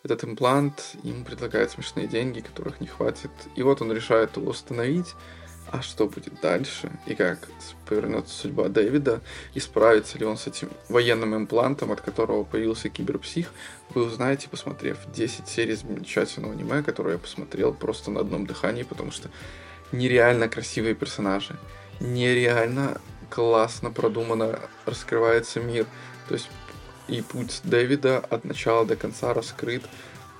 этот 0.03 0.23
имплант, 0.25 0.95
им 1.03 1.23
предлагают 1.23 1.71
смешные 1.71 2.07
деньги, 2.07 2.41
которых 2.41 2.81
не 2.81 2.87
хватит. 2.87 3.31
И 3.55 3.63
вот 3.63 3.81
он 3.81 3.91
решает 3.91 4.35
его 4.35 4.51
установить. 4.51 5.15
А 5.71 5.81
что 5.81 6.07
будет 6.07 6.39
дальше? 6.41 6.91
И 7.07 7.15
как 7.15 7.47
повернется 7.87 8.33
судьба 8.33 8.67
Дэвида? 8.67 9.21
И 9.55 9.59
справится 9.59 10.19
ли 10.19 10.25
он 10.25 10.37
с 10.37 10.45
этим 10.45 10.69
военным 10.87 11.35
имплантом, 11.35 11.91
от 11.91 12.01
которого 12.01 12.43
появился 12.43 12.89
киберпсих? 12.89 13.51
Вы 13.93 14.03
узнаете, 14.03 14.49
посмотрев 14.49 14.97
10 15.13 15.47
серий 15.47 15.75
замечательного 15.75 16.53
аниме, 16.53 16.83
которое 16.83 17.13
я 17.13 17.17
посмотрел 17.17 17.73
просто 17.73 18.11
на 18.11 18.19
одном 18.19 18.45
дыхании, 18.45 18.83
потому 18.83 19.11
что 19.11 19.29
нереально 19.91 20.47
красивые 20.47 20.95
персонажи. 20.95 21.55
Нереально 21.99 23.01
классно 23.29 23.89
продуманно 23.89 24.59
раскрывается 24.85 25.59
мир. 25.59 25.87
То 26.27 26.35
есть 26.35 26.49
и 27.07 27.21
путь 27.21 27.61
Дэвида 27.63 28.19
от 28.19 28.45
начала 28.45 28.85
до 28.85 28.95
конца 28.95 29.33
раскрыт. 29.33 29.83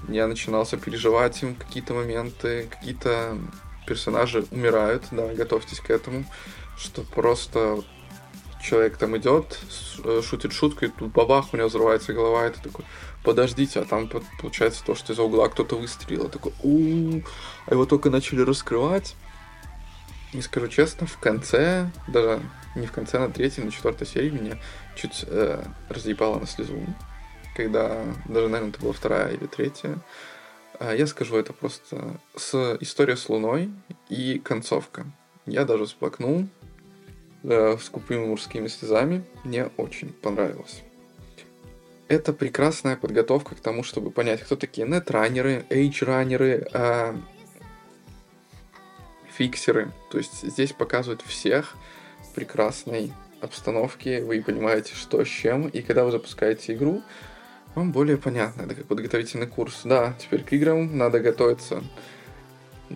Я 0.07 0.27
начинал 0.27 0.65
сопереживать 0.65 1.41
им 1.43 1.55
какие-то 1.55 1.93
моменты, 1.93 2.67
какие-то 2.69 3.38
персонажи 3.85 4.45
умирают, 4.51 5.05
да, 5.11 5.27
готовьтесь 5.33 5.79
к 5.79 5.89
этому, 5.89 6.25
что 6.77 7.01
просто 7.03 7.83
человек 8.63 8.97
там 8.97 9.17
идет, 9.17 9.59
э, 10.03 10.21
шутит 10.23 10.53
шутку, 10.53 10.85
и 10.85 10.87
тут 10.87 11.11
бабах, 11.11 11.53
у 11.53 11.57
него 11.57 11.67
взрывается 11.67 12.13
голова, 12.13 12.47
и 12.47 12.51
ты 12.51 12.61
такой, 12.61 12.85
подождите, 13.23 13.81
а 13.81 13.85
там 13.85 14.09
получается 14.39 14.83
то, 14.85 14.95
что 14.95 15.13
из-за 15.13 15.23
угла 15.23 15.49
кто-то 15.49 15.75
выстрелил, 15.75 16.29
такой, 16.29 16.53
у 16.63 17.21
а 17.65 17.73
его 17.73 17.85
только 17.85 18.09
начали 18.09 18.41
раскрывать. 18.41 19.15
И 20.31 20.41
скажу 20.41 20.67
честно, 20.67 21.05
в 21.05 21.19
конце, 21.19 21.91
даже 22.07 22.41
не 22.75 22.87
в 22.87 22.91
конце, 22.91 23.19
на 23.19 23.29
третьей, 23.29 23.63
на 23.63 23.71
четвертой 23.71 24.07
серии 24.07 24.31
меня 24.31 24.57
чуть 24.95 25.25
э, 25.27 25.63
разъебало 25.89 26.39
на 26.39 26.47
слезу, 26.47 26.79
когда 27.55 28.03
даже, 28.25 28.47
наверное, 28.47 28.69
это 28.69 28.79
была 28.79 28.93
вторая 28.93 29.33
или 29.33 29.45
третья. 29.45 29.99
А 30.79 30.93
я 30.93 31.07
скажу 31.07 31.38
это 31.38 31.53
просто 31.53 32.19
с 32.36 32.77
история 32.81 33.15
с 33.15 33.29
Луной 33.29 33.71
и 34.09 34.39
концовка. 34.39 35.05
Я 35.45 35.65
даже 35.65 35.86
всплакнул 35.86 36.47
э, 37.43 37.77
с 37.77 37.89
купыми 37.89 38.25
мужскими 38.25 38.67
слезами. 38.67 39.23
Мне 39.43 39.69
очень 39.77 40.09
понравилось. 40.09 40.83
Это 42.07 42.33
прекрасная 42.33 42.95
подготовка 42.95 43.55
к 43.55 43.59
тому, 43.59 43.83
чтобы 43.83 44.12
понять, 44.12 44.41
кто 44.41 44.55
такие 44.55 44.88
нетранеры, 44.88 45.65
эйдж-раннеры, 45.69 46.67
э, 46.71 47.15
фиксеры. 49.38 49.91
То 50.12 50.17
есть 50.17 50.43
здесь 50.43 50.73
показывают 50.73 51.21
всех 51.21 51.75
в 52.21 52.33
прекрасной 52.36 53.12
обстановке, 53.41 54.23
вы 54.23 54.41
понимаете, 54.41 54.95
что 54.95 55.23
с 55.23 55.27
чем, 55.27 55.67
и 55.67 55.81
когда 55.81 56.05
вы 56.05 56.12
запускаете 56.12 56.73
игру, 56.73 57.01
вам 57.75 57.91
более 57.91 58.17
понятно. 58.17 58.63
Это 58.63 58.75
как 58.75 58.86
подготовительный 58.86 59.47
курс. 59.47 59.81
Да, 59.83 60.15
теперь 60.19 60.43
к 60.43 60.53
играм 60.53 60.97
надо 60.97 61.19
готовиться. 61.19 61.83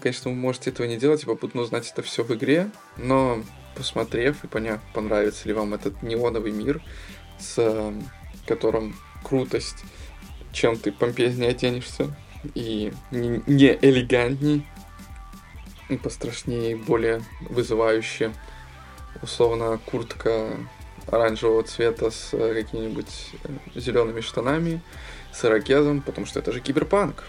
Конечно, 0.02 0.32
вы 0.32 0.38
можете 0.38 0.70
этого 0.70 0.86
не 0.86 0.98
делать 0.98 1.24
и 1.24 1.26
попутно 1.26 1.62
узнать 1.62 1.90
это 1.92 2.04
все 2.04 2.24
в 2.24 2.32
игре, 2.34 2.70
но 2.98 3.42
посмотрев 3.76 4.44
и 4.44 4.48
поняв, 4.48 4.80
понравится 4.94 5.48
ли 5.48 5.54
вам 5.54 5.74
этот 5.74 6.04
неоновый 6.04 6.52
мир, 6.52 6.82
с 7.40 7.94
которым 8.46 8.96
крутость, 9.24 9.84
чем 10.52 10.78
ты 10.78 10.92
помпезнее 10.92 11.52
оденешься, 11.52 12.16
и 12.54 12.94
не 13.12 13.78
элегантней, 13.82 14.68
и 15.90 15.98
пострашнее, 15.98 16.72
и 16.72 16.76
более 16.76 17.22
вызывающе. 17.42 18.34
Условно, 19.22 19.80
куртка 19.86 20.52
оранжевого 21.08 21.64
цвета 21.64 22.12
с 22.12 22.34
э, 22.34 22.54
какими-нибудь 22.54 23.32
э, 23.44 23.80
зелеными 23.80 24.22
штанами, 24.22 24.82
с 25.34 25.44
ирокезом, 25.46 26.02
потому 26.02 26.28
что 26.28 26.40
это 26.40 26.52
же 26.52 26.60
киберпанк. 26.60 27.24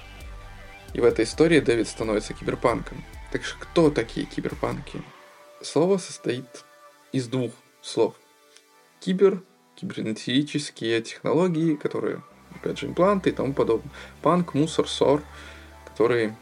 И 0.94 1.00
в 1.00 1.04
этой 1.04 1.24
истории 1.24 1.60
Дэвид 1.60 1.88
становится 1.88 2.34
киберпанком. 2.34 3.04
Так 3.30 3.44
что 3.44 3.58
кто 3.58 3.90
такие 3.90 4.26
киберпанки? 4.26 5.02
Слово 5.62 5.98
состоит 5.98 6.64
из 7.12 7.28
двух 7.28 7.52
слов. 7.82 8.14
Кибер, 9.00 9.42
кибернетические 9.76 11.02
технологии, 11.02 11.74
которые, 11.74 12.22
опять 12.54 12.78
же, 12.78 12.86
импланты 12.86 13.30
и 13.30 13.32
тому 13.32 13.52
подобное. 13.52 13.90
Панк, 14.22 14.54
мусор, 14.54 14.88
сор, 14.88 15.22
который 15.86 16.34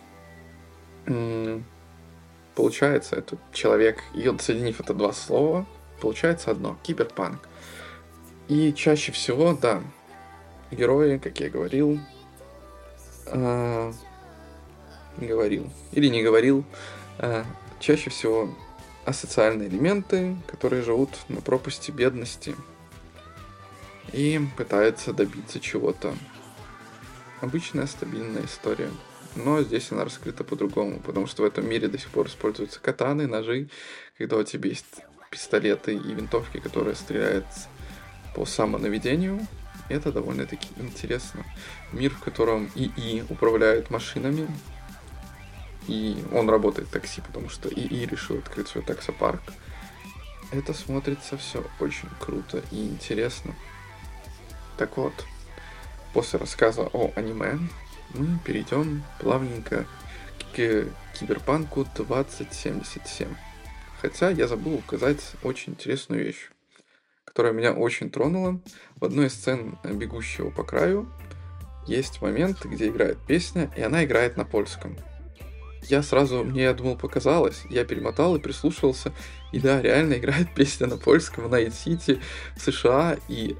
получается, 2.55 3.17
это 3.17 3.39
человек, 3.53 4.03
и 4.15 4.33
соединив 4.41 4.81
это 4.81 4.95
два 4.95 5.13
слова, 5.13 5.67
получается 6.07 6.53
одно, 6.53 6.79
киберпанк. 6.85 7.49
И 8.47 8.73
чаще 8.73 9.11
всего, 9.11 9.55
да, 9.61 9.83
герои, 10.71 11.19
как 11.19 11.41
я 11.41 11.51
говорил, 11.51 11.99
э, 13.27 13.93
говорил 15.17 15.69
или 15.91 16.07
не 16.07 16.23
говорил, 16.23 16.65
э, 17.19 17.43
чаще 17.81 18.11
всего 18.11 18.55
асоциальные 19.05 19.67
элементы, 19.67 20.37
которые 20.47 20.83
живут 20.83 21.11
на 21.29 21.41
пропасти 21.41 21.91
бедности 21.91 22.55
и 24.13 24.41
пытаются 24.57 25.13
добиться 25.13 25.59
чего-то. 25.59 26.15
Обычная 27.41 27.89
стабильная 27.89 28.45
история. 28.45 28.91
Но 29.35 29.61
здесь 29.61 29.91
она 29.91 30.05
раскрыта 30.05 30.45
по-другому, 30.45 31.01
потому 31.01 31.27
что 31.27 31.43
в 31.43 31.47
этом 31.47 31.69
мире 31.69 31.89
до 31.89 31.99
сих 31.99 32.11
пор 32.11 32.29
используются 32.29 32.79
катаны, 32.79 33.27
ножи, 33.27 33.69
когда 34.17 34.37
у 34.37 34.45
тебя 34.45 34.71
есть 34.71 35.03
пистолеты 35.37 35.95
и 35.95 36.15
винтовки, 36.15 36.59
которые 36.59 36.97
стреляют 36.97 37.47
по 38.35 38.47
самонаведению. 38.47 39.47
Это 39.91 40.11
довольно-таки 40.11 40.69
интересно. 40.79 41.45
Мир, 41.93 42.11
в 42.11 42.21
котором 42.21 42.71
ИИ 42.75 43.23
управляет 43.29 43.91
машинами, 43.91 44.49
и 45.89 46.25
он 46.33 46.49
работает 46.49 46.89
такси, 46.89 47.21
потому 47.21 47.51
что 47.51 47.69
ИИ 47.69 48.07
решил 48.07 48.39
открыть 48.39 48.69
свой 48.69 48.83
таксопарк. 48.83 49.43
Это 50.53 50.73
смотрится 50.73 51.37
все 51.37 51.63
очень 51.81 52.09
круто 52.19 52.63
и 52.71 52.87
интересно. 52.87 53.55
Так 54.79 54.97
вот, 54.97 55.13
после 56.15 56.39
рассказа 56.39 56.89
о 56.95 57.13
аниме, 57.15 57.59
мы 58.15 58.39
перейдем 58.43 59.05
плавненько 59.21 59.85
к 60.55 60.89
Киберпанку 61.15 61.87
2077. 61.95 63.29
Хотя 64.01 64.31
я 64.31 64.47
забыл 64.47 64.75
указать 64.75 65.33
очень 65.43 65.73
интересную 65.73 66.25
вещь, 66.25 66.51
которая 67.25 67.53
меня 67.53 67.73
очень 67.73 68.11
тронула. 68.11 68.61
В 68.97 69.05
одной 69.05 69.27
из 69.27 69.35
сцен 69.35 69.79
«Бегущего 69.85 70.51
по 70.51 70.65
краю» 70.65 71.09
есть 71.87 72.21
момент, 72.21 72.65
где 72.65 72.89
играет 72.89 73.19
песня, 73.27 73.71
и 73.77 73.83
она 73.83 74.05
играет 74.05 74.37
на 74.37 74.45
польском. 74.45 74.97
Я 75.89 76.03
сразу, 76.03 76.43
мне, 76.43 76.65
я 76.65 76.75
думал, 76.75 76.97
показалось, 76.97 77.63
я 77.71 77.85
перемотал 77.85 78.35
и 78.35 78.41
прислушивался, 78.41 79.13
и 79.53 79.61
да, 79.61 79.81
реально 79.81 80.15
играет 80.15 80.53
песня 80.57 80.89
на 80.89 80.97
польском 80.97 81.49
в 81.49 81.53
City 81.55 82.21
в 82.57 82.61
США, 82.61 83.17
и 83.29 83.57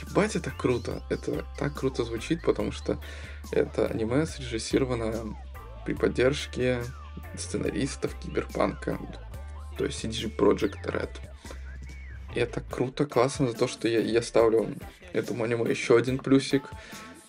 ебать, 0.00 0.36
это 0.36 0.50
круто, 0.50 1.02
это 1.10 1.44
так 1.58 1.74
круто 1.78 2.04
звучит, 2.04 2.42
потому 2.42 2.72
что 2.72 2.98
это 3.52 3.86
аниме 3.86 4.26
срежиссировано 4.26 5.36
при 5.84 5.94
поддержке 5.94 6.82
сценаристов 7.36 8.14
киберпанка, 8.20 8.98
то 9.78 9.84
есть 9.84 10.04
CG 10.04 10.34
Project 10.36 10.84
Red. 10.84 11.10
И 12.34 12.40
это 12.40 12.60
круто, 12.60 13.06
классно 13.06 13.48
за 13.48 13.54
то, 13.54 13.68
что 13.68 13.88
я, 13.88 14.00
я 14.00 14.20
ставлю 14.20 14.74
этому 15.12 15.44
аниме 15.44 15.70
еще 15.70 15.96
один 15.96 16.18
плюсик 16.18 16.64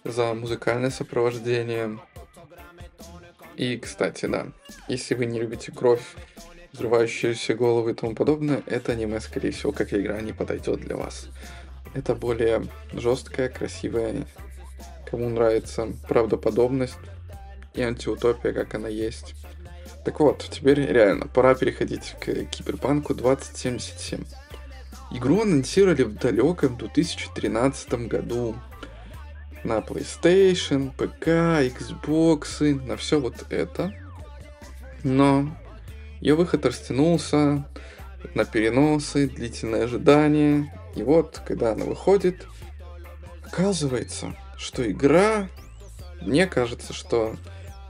за 0.04 0.34
музыкальное 0.34 0.90
сопровождение. 0.90 2.00
И, 3.56 3.78
кстати, 3.78 4.26
да, 4.26 4.48
если 4.88 5.16
вы 5.16 5.26
не 5.26 5.40
любите 5.40 5.72
кровь, 5.72 6.04
взрывающиеся 6.74 7.54
головы 7.54 7.92
и 7.92 7.94
тому 7.94 8.16
подобное, 8.16 8.64
это 8.66 8.94
аниме, 8.94 9.20
скорее 9.20 9.52
всего, 9.52 9.72
как 9.72 9.94
игра, 9.94 10.20
не 10.22 10.34
подойдет 10.34 10.82
для 10.82 10.96
вас. 10.96 11.28
Это 11.94 12.16
более 12.16 12.66
жесткая, 12.94 13.50
красивая, 13.50 14.26
кому 15.10 15.30
нравится 15.30 15.88
правдоподобность 16.08 16.98
и 17.74 17.82
антиутопия, 17.82 18.54
как 18.54 18.76
она 18.76 18.88
есть. 18.88 19.36
Так 20.06 20.20
вот, 20.20 20.48
теперь 20.50 20.80
реально, 20.80 21.28
пора 21.28 21.56
переходить 21.56 22.16
к 22.20 22.46
Киберпанку 22.46 23.14
2077. 23.14 24.24
Игру 25.12 25.42
анонсировали 25.42 26.04
в 26.04 26.16
далеком 26.16 26.78
2013 26.78 28.08
году 28.08 28.56
на 29.64 29.80
PlayStation, 29.80 30.92
ПК, 30.92 31.28
Xbox, 31.28 32.86
на 32.86 32.96
все 32.96 33.20
вот 33.20 33.46
это. 33.50 33.94
Но 35.04 35.50
ее 36.22 36.36
выход 36.36 36.66
растянулся 36.66 37.66
на 38.36 38.46
переносы, 38.46 39.28
длительное 39.28 39.86
ожидание. 39.86 40.74
И 40.96 41.04
вот, 41.04 41.42
когда 41.46 41.74
она 41.74 41.86
выходит, 41.86 42.48
оказывается, 43.46 44.36
что 44.58 44.90
игра, 44.90 45.50
мне 46.22 46.48
кажется, 46.48 46.94
что 46.94 47.36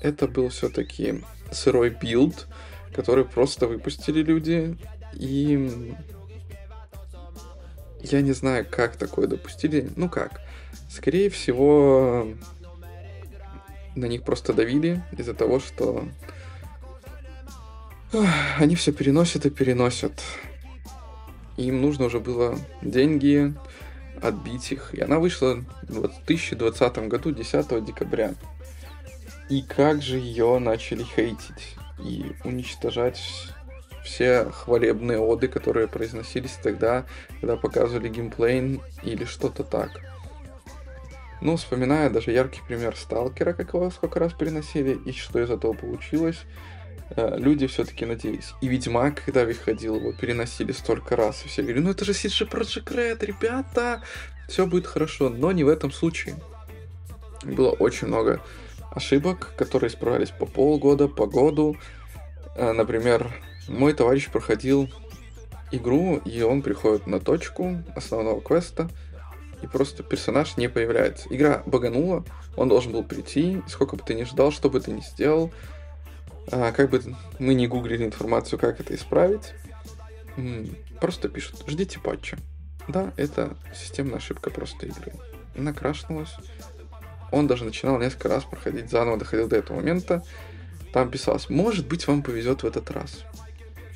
это 0.02 0.28
был 0.28 0.50
все-таки 0.50 1.24
сырой 1.51 1.89
build, 1.89 2.47
который 2.93 3.25
просто 3.25 3.67
выпустили 3.67 4.21
люди. 4.21 4.77
И 5.13 5.93
я 8.01 8.21
не 8.21 8.31
знаю, 8.31 8.65
как 8.69 8.95
такое 8.95 9.27
допустили. 9.27 9.89
Ну 9.95 10.09
как? 10.09 10.41
Скорее 10.89 11.29
всего, 11.29 12.27
на 13.95 14.05
них 14.05 14.23
просто 14.23 14.53
давили 14.53 15.03
из-за 15.17 15.33
того, 15.33 15.59
что 15.59 16.07
они 18.57 18.75
все 18.75 18.91
переносят 18.91 19.45
и 19.45 19.49
переносят. 19.49 20.21
Им 21.57 21.81
нужно 21.81 22.05
уже 22.05 22.19
было 22.19 22.57
деньги, 22.81 23.53
отбить 24.21 24.71
их. 24.71 24.93
И 24.93 25.01
она 25.01 25.19
вышла 25.19 25.63
в 25.83 26.01
2020 26.01 26.97
году, 27.09 27.31
10 27.31 27.85
декабря. 27.85 28.33
И 29.49 29.63
как 29.63 30.01
же 30.01 30.17
ее 30.17 30.59
начали 30.59 31.03
хейтить 31.03 31.75
и 31.97 32.33
уничтожать 32.43 33.19
все 34.03 34.45
хвалебные 34.45 35.19
оды, 35.19 35.47
которые 35.47 35.88
произносились 35.88 36.57
тогда, 36.62 37.05
когда 37.41 37.57
показывали 37.57 38.09
геймплей 38.09 38.79
или 39.03 39.25
что-то 39.25 39.63
так. 39.63 39.89
Ну, 41.41 41.55
вспоминая 41.55 42.09
даже 42.09 42.31
яркий 42.31 42.62
пример 42.67 42.95
Сталкера, 42.95 43.53
как 43.53 43.73
его 43.73 43.89
сколько 43.91 44.19
раз 44.19 44.33
переносили, 44.33 44.99
и 45.05 45.13
что 45.13 45.39
из 45.39 45.49
этого 45.49 45.73
получилось, 45.73 46.41
э, 47.12 47.38
люди 47.38 47.65
все-таки 47.67 48.05
надеялись. 48.05 48.53
И 48.62 48.67
Ведьмак, 48.67 49.23
когда 49.23 49.45
выходил, 49.45 49.95
его 49.95 50.12
переносили 50.12 50.73
столько 50.73 51.15
раз, 51.15 51.45
и 51.45 51.47
все 51.47 51.62
говорили, 51.62 51.83
ну 51.83 51.91
это 51.91 52.03
же 52.03 52.12
CG 52.12 52.49
Project 52.49 52.93
Red, 52.93 53.25
ребята, 53.25 54.03
все 54.49 54.65
будет 54.65 54.85
хорошо. 54.85 55.29
Но 55.29 55.51
не 55.53 55.63
в 55.63 55.69
этом 55.69 55.91
случае. 55.91 56.35
Было 57.43 57.69
очень 57.69 58.07
много 58.07 58.41
ошибок, 58.99 59.53
которые 59.55 59.89
исправлялись 59.89 60.29
по 60.29 60.45
полгода, 60.45 61.07
по 61.07 61.25
году. 61.25 61.77
Э, 62.55 62.73
например, 62.73 63.33
мой 63.67 63.93
товарищ 63.93 64.29
проходил 64.29 64.89
игру, 65.71 66.17
и 66.17 66.41
он 66.41 66.62
приходит 66.62 67.07
на 67.07 67.19
точку 67.19 67.81
основного 67.95 68.41
квеста, 68.41 68.89
и 69.62 69.67
просто 69.67 70.03
персонаж 70.03 70.57
не 70.57 70.67
появляется. 70.67 71.27
Игра 71.29 71.63
баганула, 71.65 72.25
он 72.57 72.67
должен 72.67 72.91
был 72.91 73.03
прийти, 73.03 73.62
сколько 73.67 73.95
бы 73.95 74.03
ты 74.05 74.13
ни 74.15 74.23
ждал, 74.23 74.51
что 74.51 74.69
бы 74.69 74.79
ты 74.79 74.91
ни 74.91 75.01
сделал, 75.01 75.51
а, 76.51 76.71
как 76.71 76.89
бы 76.89 77.01
мы 77.39 77.53
не 77.53 77.67
гуглили 77.67 78.05
информацию, 78.05 78.59
как 78.59 78.79
это 78.79 78.93
исправить, 78.95 79.53
просто 80.99 81.29
пишут, 81.29 81.63
ждите 81.67 81.99
патча. 81.99 82.38
Да, 82.88 83.13
это 83.17 83.55
системная 83.73 84.17
ошибка 84.17 84.49
просто 84.49 84.88
игры. 84.88 85.13
Она 85.57 85.73
крашнулась. 85.73 86.35
Он 87.31 87.47
даже 87.47 87.65
начинал 87.65 87.99
несколько 87.99 88.29
раз 88.29 88.43
проходить 88.43 88.89
заново, 88.89 89.17
доходил 89.17 89.47
до 89.47 89.57
этого 89.57 89.77
момента. 89.77 90.23
Там 90.93 91.09
писалось, 91.11 91.49
может 91.49 91.87
быть, 91.87 92.07
вам 92.07 92.23
повезет 92.23 92.63
в 92.63 92.65
этот 92.65 92.89
раз. 92.91 93.23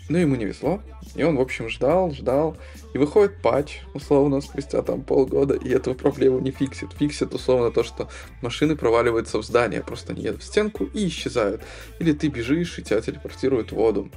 Но 0.09 0.17
ему 0.17 0.35
не 0.35 0.45
везло, 0.45 0.81
и 1.15 1.23
он, 1.23 1.37
в 1.37 1.41
общем, 1.41 1.69
ждал, 1.69 2.11
ждал, 2.11 2.57
и 2.93 2.97
выходит 2.97 3.41
патч, 3.41 3.79
условно, 3.93 4.41
спустя 4.41 4.81
там 4.81 5.01
полгода, 5.01 5.55
и 5.55 5.69
эту 5.69 5.95
проблему 5.95 6.39
не 6.39 6.51
фиксит. 6.51 6.91
Фиксит, 6.93 7.33
условно, 7.33 7.71
то, 7.71 7.83
что 7.83 8.09
машины 8.41 8.75
проваливаются 8.75 9.37
в 9.37 9.43
здание, 9.43 9.81
просто 9.81 10.11
они 10.11 10.23
едут 10.23 10.43
в 10.43 10.45
стенку 10.45 10.83
и 10.85 11.07
исчезают. 11.07 11.61
Или 11.99 12.11
ты 12.11 12.27
бежишь, 12.27 12.77
и 12.77 12.83
тебя 12.83 12.99
телепортируют 12.99 13.71
в 13.71 13.75
воду. 13.75 14.11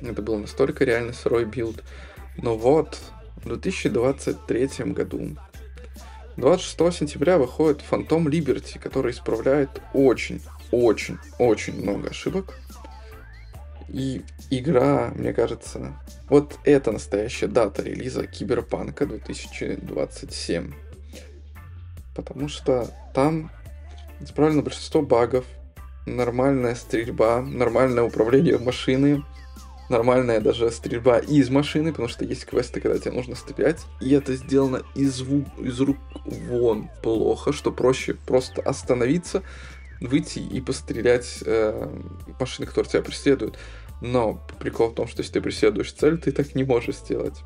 Это 0.00 0.22
был 0.22 0.38
настолько 0.38 0.84
реально 0.84 1.12
сырой 1.12 1.44
build. 1.44 1.82
Но 2.36 2.56
вот, 2.56 3.00
в 3.36 3.48
2023 3.48 4.92
году 4.92 5.36
26 6.40 6.96
сентября 6.96 7.36
выходит 7.36 7.84
Phantom 7.88 8.24
Liberty, 8.24 8.78
который 8.78 9.12
исправляет 9.12 9.82
очень, 9.92 10.40
очень, 10.70 11.18
очень 11.38 11.80
много 11.82 12.08
ошибок. 12.08 12.54
И 13.88 14.22
игра, 14.48 15.12
мне 15.14 15.34
кажется, 15.34 15.92
вот 16.30 16.58
это 16.64 16.92
настоящая 16.92 17.48
дата 17.48 17.82
релиза 17.82 18.26
Киберпанка 18.26 19.04
2027. 19.04 20.72
Потому 22.14 22.48
что 22.48 22.88
там 23.12 23.50
исправлено 24.20 24.62
большинство 24.62 25.02
багов, 25.02 25.44
нормальная 26.06 26.74
стрельба, 26.74 27.42
нормальное 27.42 28.04
управление 28.04 28.56
машины, 28.56 29.22
нормальная 29.90 30.40
даже 30.40 30.70
стрельба 30.70 31.18
из 31.18 31.50
машины, 31.50 31.90
потому 31.90 32.08
что 32.08 32.24
есть 32.24 32.46
квесты, 32.46 32.80
когда 32.80 32.98
тебе 32.98 33.12
нужно 33.12 33.34
стрелять, 33.34 33.84
и 34.00 34.12
это 34.12 34.34
сделано 34.34 34.82
из, 34.94 35.20
из 35.20 35.80
рук 35.80 35.98
вон 36.24 36.88
плохо, 37.02 37.52
что 37.52 37.72
проще 37.72 38.14
просто 38.14 38.62
остановиться, 38.62 39.42
выйти 40.00 40.38
и 40.38 40.60
пострелять 40.60 41.42
э, 41.44 41.88
машины, 42.38 42.66
которые 42.66 42.90
тебя 42.90 43.02
преследуют. 43.02 43.58
Но 44.00 44.40
прикол 44.58 44.90
в 44.90 44.94
том, 44.94 45.06
что 45.06 45.20
если 45.20 45.34
ты 45.34 45.40
преследуешь 45.42 45.92
цель, 45.92 46.18
ты 46.18 46.32
так 46.32 46.54
не 46.54 46.64
можешь 46.64 46.96
сделать. 46.96 47.40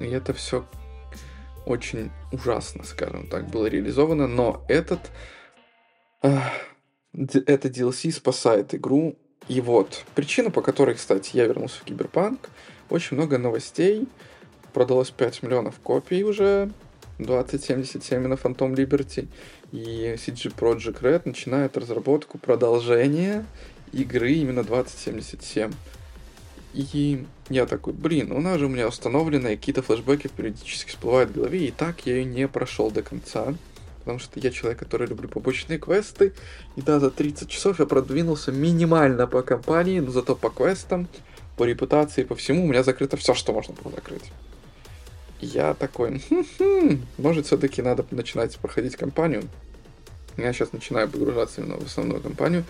И 0.00 0.06
это 0.06 0.32
все 0.32 0.66
очень 1.66 2.10
ужасно, 2.32 2.84
скажем 2.84 3.26
так, 3.26 3.50
было 3.50 3.66
реализовано, 3.66 4.26
но 4.26 4.64
этот... 4.68 5.00
Э, 6.22 6.38
это 7.12 7.68
DLC 7.68 8.12
спасает 8.12 8.74
игру 8.74 9.18
и 9.48 9.60
вот, 9.60 10.04
причина, 10.14 10.50
по 10.50 10.60
которой, 10.60 10.94
кстати, 10.96 11.36
я 11.36 11.46
вернулся 11.46 11.80
в 11.80 11.84
Киберпанк, 11.84 12.48
очень 12.90 13.16
много 13.16 13.38
новостей, 13.38 14.06
продалось 14.72 15.10
5 15.10 15.42
миллионов 15.42 15.76
копий 15.82 16.24
уже, 16.24 16.70
2077 17.18 18.26
на 18.26 18.34
Phantom 18.34 18.74
Liberty, 18.74 19.28
и 19.72 20.14
CG 20.16 20.54
Project 20.54 21.00
Red 21.00 21.22
начинает 21.24 21.76
разработку 21.76 22.38
продолжения 22.38 23.46
игры 23.92 24.32
именно 24.32 24.62
2077. 24.64 25.72
И 26.74 27.24
я 27.48 27.66
такой, 27.66 27.94
блин, 27.94 28.32
у 28.32 28.40
нас 28.40 28.58
же 28.58 28.66
у 28.66 28.68
меня 28.68 28.88
установлены 28.88 29.56
какие-то 29.56 29.82
флешбеки 29.82 30.28
периодически 30.28 30.90
всплывают 30.90 31.30
в 31.30 31.34
голове, 31.34 31.66
и 31.66 31.70
так 31.70 32.04
я 32.04 32.16
ее 32.16 32.24
не 32.24 32.48
прошел 32.48 32.90
до 32.90 33.02
конца 33.02 33.54
потому 34.06 34.20
что 34.20 34.38
я 34.38 34.52
человек, 34.52 34.78
который 34.78 35.08
люблю 35.08 35.28
побочные 35.28 35.80
квесты, 35.80 36.32
и 36.76 36.80
да, 36.80 37.00
за 37.00 37.10
30 37.10 37.48
часов 37.48 37.80
я 37.80 37.86
продвинулся 37.86 38.52
минимально 38.52 39.26
по 39.26 39.42
компании, 39.42 39.98
но 39.98 40.12
зато 40.12 40.36
по 40.36 40.48
квестам, 40.48 41.08
по 41.56 41.64
репутации, 41.64 42.22
по 42.22 42.36
всему 42.36 42.62
у 42.62 42.68
меня 42.68 42.84
закрыто 42.84 43.16
все, 43.16 43.34
что 43.34 43.52
можно 43.52 43.74
было 43.74 43.92
закрыть. 43.92 44.30
я 45.40 45.74
такой, 45.74 46.20
хм-хм, 46.20 47.04
может, 47.18 47.46
все-таки 47.46 47.82
надо 47.82 48.06
начинать 48.12 48.56
проходить 48.58 48.94
кампанию. 48.94 49.42
Я 50.36 50.52
сейчас 50.52 50.72
начинаю 50.72 51.08
погружаться 51.08 51.60
именно 51.60 51.76
в 51.76 51.86
основную 51.86 52.20
кампанию, 52.20 52.62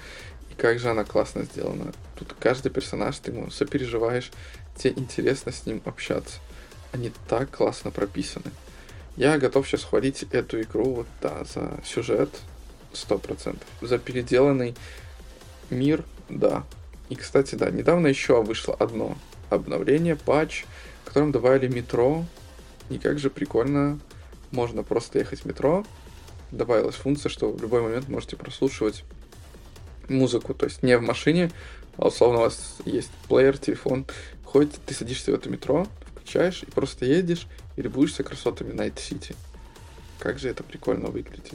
и 0.51 0.55
как 0.55 0.79
же 0.79 0.89
она 0.89 1.05
классно 1.05 1.43
сделана. 1.43 1.93
Тут 2.19 2.35
каждый 2.41 2.73
персонаж, 2.73 3.19
ты 3.19 3.31
ему 3.31 3.51
сопереживаешь, 3.51 4.31
тебе 4.75 4.95
интересно 4.97 5.53
с 5.53 5.67
ним 5.67 5.83
общаться. 5.85 6.39
Они 6.93 7.13
так 7.29 7.51
классно 7.51 7.91
прописаны. 7.91 8.53
Я 9.17 9.39
готов 9.39 9.67
сейчас 9.67 9.85
хвалить 9.85 10.25
эту 10.31 10.61
игру 10.61 10.95
вот, 10.95 11.07
да, 11.23 11.45
за 11.45 11.81
сюжет 11.85 12.31
100%. 12.93 13.59
За 13.81 13.99
переделанный 13.99 14.75
мир, 15.71 16.05
да. 16.29 16.65
И, 17.09 17.15
кстати, 17.15 17.55
да, 17.55 17.71
недавно 17.71 18.09
еще 18.09 18.43
вышло 18.43 18.75
одно 18.75 19.17
обновление, 19.49 20.17
патч, 20.17 20.65
в 21.03 21.07
котором 21.07 21.33
добавили 21.33 21.69
метро. 21.69 22.25
И 22.91 22.99
как 22.99 23.19
же 23.19 23.31
прикольно, 23.31 23.99
можно 24.51 24.83
просто 24.83 25.19
ехать 25.19 25.41
в 25.41 25.45
метро. 25.47 25.85
Добавилась 26.51 26.95
функция, 26.95 27.31
что 27.31 27.51
в 27.51 27.61
любой 27.63 27.83
момент 27.83 28.09
можете 28.09 28.37
прослушивать 28.37 29.03
музыку, 30.09 30.55
то 30.55 30.67
есть 30.67 30.83
не 30.83 30.97
в 30.97 31.03
машине, 31.03 31.51
а 31.97 32.09
условно 32.09 32.39
у 32.39 32.43
вас 32.43 32.77
есть 32.85 33.11
плеер, 33.29 33.59
телефон, 33.59 34.07
ходит, 34.45 34.73
ты 34.87 34.95
садишься 34.95 35.33
в 35.33 35.35
это 35.35 35.49
метро, 35.51 35.87
включаешь 36.13 36.63
и 36.63 36.71
просто 36.71 37.07
едешь 37.07 37.49
и 37.77 37.83
любуешься 37.83 38.23
красотами 38.23 38.73
Найт-Сити. 38.73 39.35
Как 40.19 40.39
же 40.39 40.49
это 40.49 40.63
прикольно 40.63 41.09
выглядит. 41.09 41.55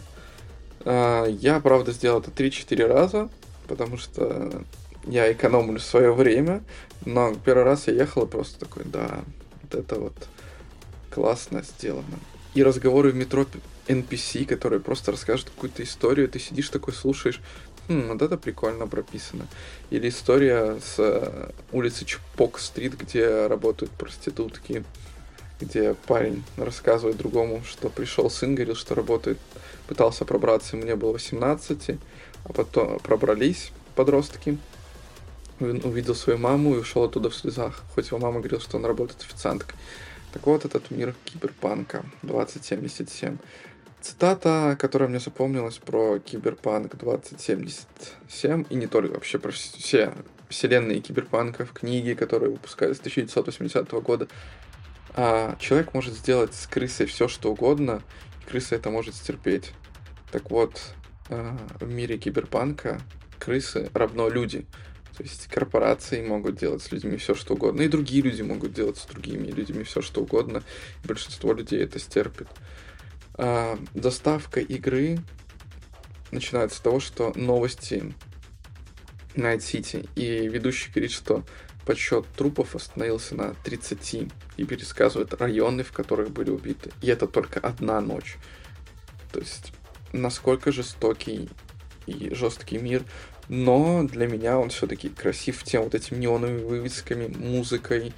А, 0.86 1.26
я, 1.26 1.60
правда, 1.60 1.92
сделал 1.92 2.22
это 2.22 2.32
3-4 2.32 2.86
раза, 2.86 3.30
потому 3.68 3.98
что 3.98 4.64
я 5.06 5.32
экономлю 5.32 5.80
свое 5.80 6.14
время, 6.14 6.64
но 7.06 7.34
первый 7.36 7.64
раз 7.64 7.88
я 7.88 7.94
ехал 7.94 8.26
и 8.26 8.30
просто 8.30 8.60
такой, 8.60 8.84
да, 8.86 9.24
вот 9.64 9.76
это 9.76 10.00
вот 10.00 10.14
классно 11.10 11.64
сделано. 11.64 12.20
И 12.54 12.64
разговоры 12.64 13.12
в 13.12 13.16
метро 13.16 13.46
NPC, 13.88 14.46
которые 14.46 14.80
просто 14.80 15.12
расскажут 15.12 15.50
какую-то 15.50 15.84
историю, 15.84 16.30
ты 16.30 16.40
сидишь 16.40 16.70
такой, 16.70 16.94
слушаешь, 16.94 17.42
хм, 17.88 18.10
вот 18.10 18.22
это 18.22 18.38
прикольно 18.38 18.88
прописано. 18.88 19.48
Или 19.90 20.10
история 20.10 20.80
с 20.80 20.96
э, 20.98 21.52
улицы 21.72 22.06
Чпок-стрит, 22.06 22.98
где 22.98 23.48
работают 23.48 23.92
проститутки 23.92 24.84
где 25.62 25.96
парень 26.08 26.44
рассказывает 26.58 27.18
другому, 27.18 27.64
что 27.64 27.90
пришел 27.90 28.30
сын, 28.30 28.56
говорил, 28.56 28.76
что 28.76 28.96
работает, 28.96 29.38
пытался 29.88 30.26
пробраться, 30.26 30.76
ему 30.76 30.86
не 30.86 30.96
было 30.96 31.14
18, 31.14 31.98
а 32.44 32.54
потом 32.54 33.00
пробрались 33.00 33.72
подростки, 33.96 34.58
увидел 35.60 36.16
свою 36.16 36.40
маму 36.40 36.76
и 36.76 36.80
ушел 36.80 37.04
оттуда 37.04 37.30
в 37.30 37.36
слезах, 37.36 37.84
хоть 37.94 38.08
его 38.08 38.18
мама 38.18 38.40
говорила, 38.40 38.62
что 38.62 38.78
он 38.78 38.86
работает 38.86 39.22
официанткой. 39.22 39.78
Так 40.34 40.46
вот, 40.48 40.66
этот 40.66 40.92
мир 40.92 41.14
киберпанка 41.26 42.06
2077. 42.24 43.38
Цитата, 44.02 44.76
которая 44.80 45.10
мне 45.10 45.20
запомнилась 45.20 45.78
про 45.78 46.18
Киберпанк 46.18 46.96
2077, 46.98 48.66
и 48.70 48.76
не 48.76 48.88
только, 48.88 49.14
вообще 49.14 49.38
про 49.38 49.52
все 49.52 50.14
вселенные 50.50 51.02
киберпанка 51.02 51.66
в 51.66 51.74
книге, 51.74 52.16
которые 52.16 52.52
выпускались 52.52 52.98
с 52.98 53.00
1980 53.00 53.92
года, 54.04 54.28
а 55.14 55.56
человек 55.60 55.94
может 55.94 56.14
сделать 56.14 56.54
с 56.54 56.68
крысой 56.68 57.06
все, 57.06 57.28
что 57.28 57.52
угодно, 57.52 58.02
и 58.42 58.50
крыса 58.50 58.76
это 58.76 58.90
может 58.90 59.16
стерпеть. 59.16 59.72
Так 60.32 60.50
вот, 60.52 60.94
э, 61.30 61.58
в 61.80 61.88
мире 61.88 62.18
киберпанка 62.18 63.02
крысы 63.40 63.90
равно 63.94 64.30
люди. 64.30 64.66
То 65.18 65.24
есть 65.24 65.48
корпорации 65.48 66.26
могут 66.26 66.56
делать 66.56 66.82
с 66.82 66.92
людьми 66.92 67.18
все, 67.18 67.36
что 67.36 67.54
угодно, 67.54 67.82
и 67.82 67.88
другие 67.88 68.22
люди 68.22 68.42
могут 68.42 68.74
делать 68.74 68.98
с 68.98 69.06
другими 69.06 69.48
людьми 69.48 69.84
все, 69.84 70.02
что 70.02 70.22
угодно. 70.22 70.64
И 71.04 71.08
большинство 71.08 71.54
людей 71.54 71.84
это 71.84 72.00
стерпит. 72.00 72.48
А, 73.36 73.78
доставка 73.94 74.62
игры 74.62 75.20
начинается 76.32 76.78
с 76.78 76.82
того, 76.82 77.00
что 77.00 77.34
новости 77.36 78.14
Night 79.36 79.60
City, 79.60 80.10
и 80.16 80.48
ведущий 80.48 80.90
говорит, 80.92 81.12
что 81.12 81.44
подсчет 81.86 82.26
трупов 82.36 82.76
остановился 82.76 83.36
на 83.36 83.54
30 83.64 84.28
и 84.58 84.64
пересказывает 84.64 85.34
районы, 85.34 85.84
в 85.84 85.92
которых 85.92 86.32
были 86.32 86.50
убиты. 86.50 86.92
И 87.02 87.08
это 87.08 87.28
только 87.28 87.60
одна 87.60 88.00
ночь. 88.02 88.38
То 89.32 89.40
есть, 89.40 89.74
насколько 90.12 90.72
жестокий 90.72 91.50
и 92.06 92.34
жесткий 92.34 92.78
мир, 92.78 93.04
но 93.48 94.04
для 94.04 94.28
меня 94.28 94.60
он 94.60 94.70
все-таки 94.70 95.10
красив 95.10 95.64
тем 95.64 95.84
вот 95.84 95.96
этими 95.96 96.20
неоновыми 96.20 96.64
вывесками, 96.64 97.28
музыкой, 97.28 98.14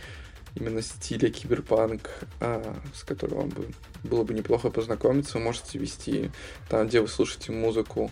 именно 0.55 0.81
стиля 0.81 1.29
киберпанк, 1.29 2.09
а, 2.39 2.75
с 2.93 3.03
которым 3.03 3.39
вам 3.39 3.49
бы, 3.49 3.67
было 4.03 4.23
бы 4.23 4.33
неплохо 4.33 4.69
познакомиться. 4.69 5.37
Вы 5.37 5.45
можете 5.45 5.79
вести 5.79 6.31
там, 6.69 6.87
где 6.87 7.01
вы 7.01 7.07
слушаете 7.07 7.51
музыку, 7.51 8.11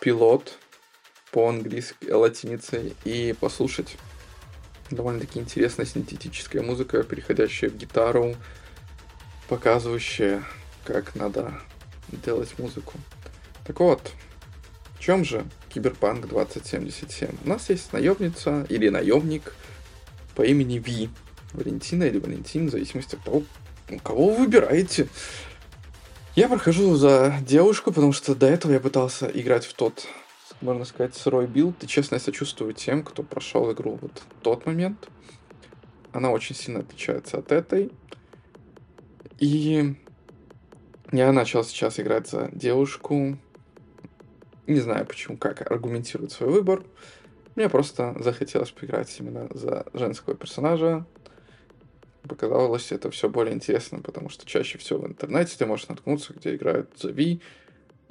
пилот 0.00 0.58
по-английски, 1.30 2.10
латиницей, 2.10 2.94
и 3.04 3.34
послушать 3.38 3.96
довольно-таки 4.90 5.38
интересная 5.38 5.86
синтетическая 5.86 6.62
музыка, 6.62 7.02
переходящая 7.02 7.70
в 7.70 7.76
гитару, 7.76 8.36
показывающая, 9.48 10.42
как 10.84 11.14
надо 11.14 11.54
делать 12.08 12.58
музыку. 12.58 12.94
Так 13.66 13.80
вот, 13.80 14.12
в 14.96 15.00
чем 15.00 15.24
же 15.24 15.44
Киберпанк 15.68 16.28
2077? 16.28 17.30
У 17.44 17.48
нас 17.48 17.68
есть 17.70 17.92
наемница 17.92 18.66
или 18.68 18.88
наемник 18.88 19.54
по 20.34 20.42
имени 20.42 20.78
Ви. 20.78 21.10
Валентина 21.52 22.04
или 22.04 22.18
Валентин, 22.18 22.66
в 22.66 22.70
зависимости 22.70 23.14
от 23.14 23.22
того, 23.22 23.42
кого 24.02 24.30
вы 24.30 24.38
выбираете. 24.44 25.08
Я 26.34 26.48
прохожу 26.48 26.96
за 26.96 27.36
девушку, 27.46 27.92
потому 27.92 28.12
что 28.12 28.34
до 28.34 28.46
этого 28.46 28.72
я 28.72 28.80
пытался 28.80 29.26
играть 29.26 29.64
в 29.64 29.74
тот, 29.74 30.06
можно 30.64 30.84
сказать, 30.84 31.14
сырой 31.14 31.46
билд. 31.46 31.82
И 31.84 31.86
честно, 31.86 32.16
я 32.16 32.20
сочувствую 32.20 32.72
тем, 32.74 33.02
кто 33.02 33.22
прошел 33.22 33.70
игру 33.72 33.98
вот 34.00 34.18
в 34.18 34.42
тот 34.42 34.66
момент. 34.66 35.08
Она 36.12 36.30
очень 36.30 36.54
сильно 36.54 36.80
отличается 36.80 37.38
от 37.38 37.52
этой. 37.52 37.92
И 39.38 39.94
я 41.12 41.32
начал 41.32 41.64
сейчас 41.64 42.00
играть 42.00 42.28
за 42.28 42.48
девушку. 42.52 43.38
Не 44.66 44.80
знаю 44.80 45.06
почему, 45.06 45.36
как 45.36 45.70
аргументирует 45.70 46.32
свой 46.32 46.50
выбор. 46.50 46.82
Мне 47.54 47.68
просто 47.68 48.16
захотелось 48.20 48.70
поиграть 48.70 49.14
именно 49.20 49.48
за 49.52 49.86
женского 49.92 50.34
персонажа 50.34 51.06
показалось 52.28 52.92
это 52.92 53.10
все 53.10 53.28
более 53.28 53.54
интересно, 53.54 54.00
потому 54.00 54.28
что 54.28 54.46
чаще 54.46 54.78
всего 54.78 55.00
в 55.00 55.06
интернете 55.06 55.56
ты 55.58 55.66
можешь 55.66 55.88
наткнуться, 55.88 56.32
где 56.32 56.54
играют 56.54 56.90
The 56.94 57.12
V, 57.12 57.40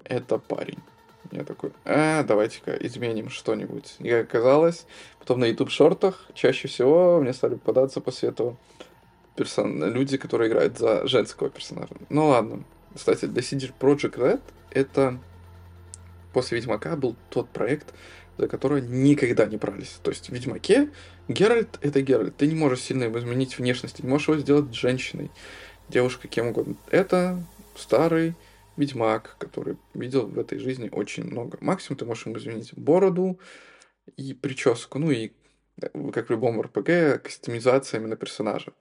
это 0.03 0.37
парень. 0.37 0.79
Я 1.33 1.43
такой, 1.43 1.71
а, 1.83 2.23
давайте-ка 2.23 2.75
изменим 2.75 3.29
что-нибудь. 3.29 3.95
И 3.99 4.11
оказалось, 4.11 4.85
потом 5.19 5.39
на 5.39 5.45
YouTube 5.45 5.71
шортах 5.71 6.27
чаще 6.35 6.67
всего 6.67 7.19
мне 7.19 7.33
стали 7.33 7.55
попадаться 7.55 8.01
после 8.01 8.29
этого 8.29 8.55
персон... 9.35 9.83
люди, 9.91 10.17
которые 10.17 10.49
играют 10.49 10.77
за 10.77 11.07
женского 11.07 11.49
персонажа. 11.49 11.95
Ну 12.09 12.27
ладно. 12.27 12.63
Кстати, 12.93 13.25
для 13.25 13.41
CD 13.41 13.71
Project 13.79 14.15
Red 14.15 14.41
это 14.69 15.19
после 16.33 16.59
Ведьмака 16.59 16.95
был 16.95 17.15
тот 17.31 17.49
проект, 17.49 17.95
за 18.37 18.47
который 18.47 18.81
никогда 18.81 19.47
не 19.47 19.57
брались. 19.57 19.99
То 20.03 20.11
есть 20.11 20.29
в 20.29 20.33
Ведьмаке 20.33 20.89
Геральт— 21.27 21.79
это 21.81 22.01
Геральт. 22.01 22.37
Ты 22.37 22.45
не 22.45 22.55
можешь 22.55 22.81
сильно 22.81 23.05
его 23.05 23.17
изменить 23.17 23.57
внешность, 23.57 23.95
ты 23.95 24.03
не 24.03 24.09
можешь 24.09 24.27
его 24.27 24.37
сделать 24.37 24.73
женщиной, 24.75 25.31
девушкой, 25.89 26.27
кем 26.27 26.47
угодно. 26.47 26.75
Это 26.91 27.43
старый 27.75 28.35
ведьмак, 28.77 29.35
который 29.39 29.77
видел 29.93 30.27
в 30.27 30.39
этой 30.39 30.59
жизни 30.59 30.89
очень 30.91 31.23
много. 31.25 31.57
Максимум 31.61 31.97
ты 31.97 32.05
можешь 32.05 32.25
ему 32.25 32.37
изменить 32.37 32.73
бороду 32.75 33.39
и 34.17 34.33
прическу, 34.33 34.99
ну 34.99 35.11
и, 35.11 35.31
как 36.11 36.27
в 36.27 36.31
любом 36.31 36.61
РПГ, 36.61 37.23
кастомизация 37.23 37.99
именно 37.99 38.15
персонажа. 38.15 38.73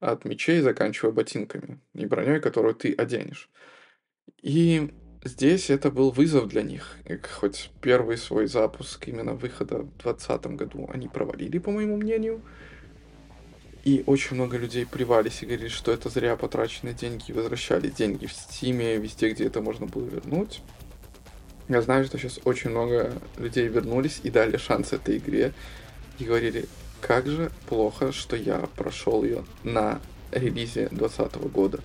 От 0.00 0.24
мечей 0.24 0.60
заканчивая 0.60 1.12
ботинками 1.12 1.80
и 1.94 2.06
броней, 2.06 2.40
которую 2.40 2.74
ты 2.74 2.92
оденешь. 2.92 3.50
И 4.42 4.90
Здесь 5.26 5.70
это 5.70 5.90
был 5.90 6.12
вызов 6.12 6.46
для 6.46 6.62
них. 6.62 6.98
Хоть 7.40 7.72
первый 7.82 8.16
свой 8.16 8.46
запуск 8.46 9.08
именно 9.08 9.34
выхода 9.34 9.78
в 9.78 9.96
2020 9.98 10.46
году 10.54 10.88
они 10.92 11.08
провалили, 11.08 11.58
по 11.58 11.72
моему 11.72 11.96
мнению. 11.96 12.42
И 13.86 14.02
очень 14.06 14.34
много 14.34 14.56
людей 14.56 14.84
плевались 14.84 15.42
и 15.42 15.46
говорили, 15.46 15.68
что 15.68 15.92
это 15.92 16.08
зря 16.08 16.34
потраченные 16.34 16.92
деньги, 16.92 17.30
возвращали 17.30 17.88
деньги 17.88 18.26
в 18.26 18.32
Стиме, 18.32 18.96
везде, 18.96 19.30
где 19.30 19.44
это 19.46 19.60
можно 19.60 19.86
было 19.86 20.04
вернуть. 20.06 20.60
Я 21.68 21.80
знаю, 21.82 22.04
что 22.04 22.18
сейчас 22.18 22.40
очень 22.44 22.70
много 22.70 23.12
людей 23.36 23.68
вернулись 23.68 24.18
и 24.24 24.30
дали 24.30 24.56
шанс 24.56 24.92
этой 24.92 25.18
игре. 25.18 25.52
И 26.18 26.24
говорили, 26.24 26.66
как 27.00 27.28
же 27.28 27.52
плохо, 27.68 28.10
что 28.10 28.34
я 28.34 28.58
прошел 28.74 29.22
ее 29.22 29.44
на 29.62 30.00
релизе 30.32 30.88
2020 30.88 31.36
года. 31.52 31.78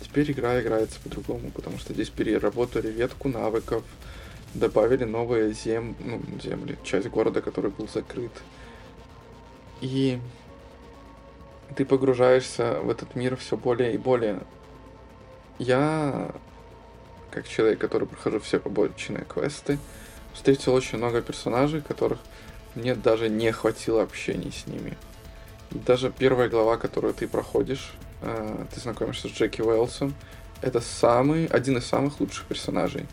Теперь 0.00 0.32
игра 0.32 0.60
играется 0.60 0.98
по-другому, 1.04 1.52
потому 1.52 1.78
что 1.78 1.94
здесь 1.94 2.08
переработали 2.08 2.88
ветку 2.88 3.28
навыков, 3.28 3.84
добавили 4.54 5.04
новые 5.04 5.52
зем... 5.52 5.94
ну, 6.00 6.20
земли, 6.42 6.76
часть 6.82 7.06
города, 7.06 7.40
который 7.42 7.70
был 7.70 7.88
закрыт. 7.88 8.32
И 9.80 10.18
ты 11.76 11.84
погружаешься 11.84 12.80
в 12.80 12.90
этот 12.90 13.14
мир 13.14 13.36
все 13.36 13.56
более 13.56 13.94
и 13.94 13.98
более. 13.98 14.40
Я, 15.58 16.32
как 17.30 17.48
человек, 17.48 17.78
который 17.78 18.06
прохожу 18.06 18.40
все 18.40 18.58
побочные 18.58 19.24
квесты, 19.24 19.78
встретил 20.32 20.74
очень 20.74 20.98
много 20.98 21.20
персонажей, 21.20 21.80
которых 21.80 22.18
мне 22.74 22.94
даже 22.94 23.28
не 23.28 23.50
хватило 23.52 24.02
общения 24.02 24.52
с 24.52 24.66
ними. 24.66 24.96
Даже 25.70 26.10
первая 26.16 26.48
глава, 26.48 26.76
которую 26.76 27.12
ты 27.12 27.26
проходишь, 27.28 27.92
э, 28.22 28.64
ты 28.72 28.80
знакомишься 28.80 29.28
с 29.28 29.32
Джеки 29.32 29.60
Уэллсом. 29.60 30.14
Это 30.62 30.80
самый, 30.80 31.46
один 31.46 31.76
из 31.76 31.86
самых 31.86 32.20
лучших 32.20 32.46
персонажей. 32.46 33.06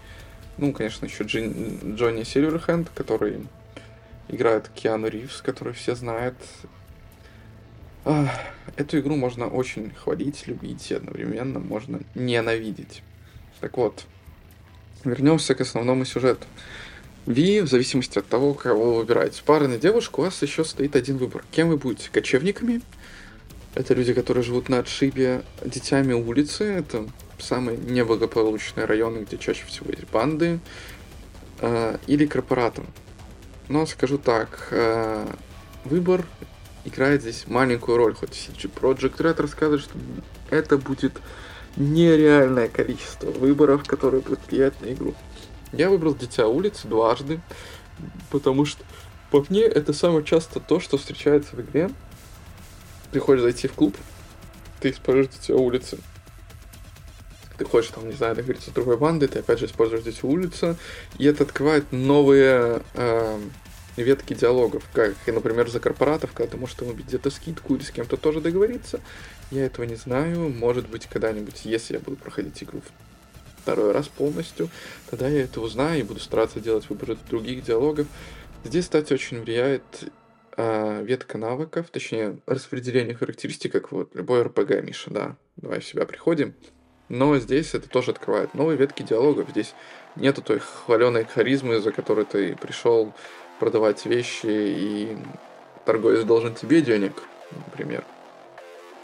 Ну, 0.58 0.72
конечно, 0.72 1.06
еще 1.06 1.24
Джин, 1.26 1.96
Джонни 1.96 2.24
Сильверхенд, 2.24 2.90
который 2.96 3.46
играет 4.30 4.70
Киану 4.70 5.08
Ривз, 5.08 5.42
который 5.42 5.74
все 5.74 5.96
знают. 5.96 6.38
А, 8.06 8.30
эту 8.78 9.00
игру 9.00 9.16
можно 9.16 9.48
очень 9.48 9.92
хвалить, 9.92 10.48
любить 10.48 10.92
и 10.92 10.94
одновременно 10.94 11.60
можно 11.60 12.02
ненавидеть. 12.14 13.02
Так 13.60 13.78
вот, 13.78 14.06
вернемся 15.04 15.56
к 15.56 15.62
основному 15.62 16.06
сюжету. 16.06 16.46
Ви, 17.26 17.62
в 17.62 17.68
зависимости 17.68 18.20
от 18.20 18.28
того, 18.28 18.54
кого 18.54 18.92
вы 18.92 18.98
выбираете, 18.98 19.42
пара 19.44 19.68
на 19.68 19.78
девушку, 19.78 20.22
у 20.22 20.26
вас 20.26 20.40
еще 20.44 20.64
стоит 20.64 20.96
один 20.96 21.18
выбор. 21.18 21.44
Кем 21.52 21.70
вы 21.70 21.78
будете? 21.78 22.10
Кочевниками? 22.12 22.82
Это 23.74 23.96
люди, 23.96 24.14
которые 24.14 24.44
живут 24.44 24.70
на 24.70 24.80
отшибе 24.80 25.42
детьми 25.66 26.14
улицы. 26.14 26.64
Это 26.66 27.08
самые 27.40 27.78
неблагополучные 27.80 28.86
районы, 28.86 29.26
где 29.26 29.40
чаще 29.40 29.66
всего 29.66 29.90
есть 29.90 30.08
банды. 30.12 30.60
Э, 31.60 31.98
или 32.06 32.26
корпоратом. 32.26 32.86
Но 33.70 33.86
скажу 33.86 34.18
так, 34.18 34.68
э, 34.72 35.26
выбор 35.86 36.26
играет 36.86 37.22
здесь 37.22 37.46
маленькую 37.48 37.98
роль, 37.98 38.14
хоть 38.14 38.32
CG 38.32 38.72
Project 38.74 39.18
Red 39.18 39.42
рассказывает, 39.42 39.82
что 39.82 39.94
это 40.50 40.78
будет 40.78 41.20
нереальное 41.76 42.70
количество 42.70 43.32
выборов, 43.32 43.84
которые 43.86 44.22
будут 44.22 44.40
влиять 44.48 44.80
на 44.82 44.94
игру. 44.94 45.14
Я 45.74 45.90
выбрал 45.90 46.16
Дитя 46.16 46.48
улицы 46.48 46.88
дважды, 46.88 47.42
потому 48.30 48.66
что 48.66 48.84
по 49.32 49.44
мне 49.50 49.64
это 49.64 49.92
самое 49.92 50.24
часто 50.24 50.60
то, 50.60 50.80
что 50.80 50.98
встречается 50.98 51.56
в 51.56 51.62
игре. 51.62 51.90
Ты 53.12 53.20
хочешь 53.20 53.42
зайти 53.42 53.68
в 53.68 53.74
клуб, 53.74 53.96
ты 54.80 54.92
используешь 54.92 55.30
Дитя 55.30 55.56
улицы. 55.56 55.98
Ты 57.58 57.66
хочешь, 57.66 57.92
там, 57.92 58.08
не 58.08 58.14
знаю, 58.14 58.36
договориться 58.36 58.70
с 58.70 58.74
другой 58.74 58.98
бандой, 58.98 59.30
ты 59.30 59.40
опять 59.40 59.60
же 59.60 59.66
используешь 59.66 60.04
Дитя 60.04 60.28
улицы, 60.28 60.78
и 61.18 61.26
это 61.26 61.44
открывает 61.44 61.92
новые 61.92 62.82
э, 62.94 63.40
ветки 64.04 64.34
диалогов, 64.34 64.84
как, 64.94 65.16
например, 65.28 65.70
за 65.70 65.80
корпоратов, 65.80 66.34
когда 66.34 66.52
ты 66.52 66.58
можешь 66.58 66.76
там 66.76 66.90
убить 66.90 67.08
где-то 67.08 67.30
скидку 67.30 67.76
или 67.76 67.84
с 67.84 67.92
кем-то 67.92 68.18
тоже 68.18 68.42
договориться. 68.42 69.00
Я 69.52 69.66
этого 69.66 69.86
не 69.86 69.96
знаю. 69.96 70.50
Может 70.50 70.90
быть, 70.90 71.08
когда-нибудь, 71.08 71.66
если 71.66 71.96
я 71.96 72.00
буду 72.00 72.18
проходить 72.18 72.62
игру 72.64 72.82
второй 73.58 73.92
раз 73.92 74.08
полностью, 74.08 74.70
тогда 75.10 75.28
я 75.28 75.44
это 75.44 75.62
узнаю 75.62 76.02
и 76.02 76.04
буду 76.04 76.20
стараться 76.20 76.60
делать 76.60 76.90
выбор 76.90 77.18
других 77.30 77.64
диалогов. 77.64 78.08
Здесь, 78.64 78.86
кстати, 78.86 79.14
очень 79.14 79.42
влияет 79.42 79.84
э, 80.58 81.04
ветка 81.04 81.38
навыков, 81.38 81.88
точнее, 81.92 82.38
распределение 82.46 83.16
характеристик, 83.16 83.72
как 83.72 83.92
вот 83.92 84.14
любой 84.14 84.44
РПГ, 84.44 84.84
Миша, 84.84 85.10
да. 85.10 85.36
Давай 85.56 85.80
в 85.80 85.86
себя 85.86 86.06
приходим. 86.06 86.54
Но 87.10 87.38
здесь 87.38 87.74
это 87.74 87.88
тоже 87.88 88.12
открывает 88.12 88.54
новые 88.56 88.78
ветки 88.78 89.04
диалогов. 89.04 89.50
Здесь 89.50 89.74
нету 90.16 90.42
той 90.42 90.60
хваленой 90.60 91.26
харизмы, 91.26 91.80
за 91.80 91.92
которой 91.92 92.26
ты 92.26 92.56
пришел 92.56 93.14
продавать 93.60 94.06
вещи, 94.06 94.48
и 94.48 95.18
торговец 95.86 96.24
должен 96.24 96.56
тебе 96.56 96.82
денег, 96.82 97.24
например. 97.52 98.04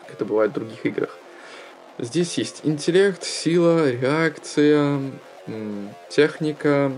Как 0.04 0.16
это 0.16 0.26
бывает 0.26 0.52
в 0.52 0.56
других 0.56 0.86
играх. 0.86 1.18
Здесь 1.98 2.38
есть 2.38 2.62
интеллект, 2.64 3.24
сила, 3.24 3.92
реакция, 3.92 5.00
техника 6.10 6.92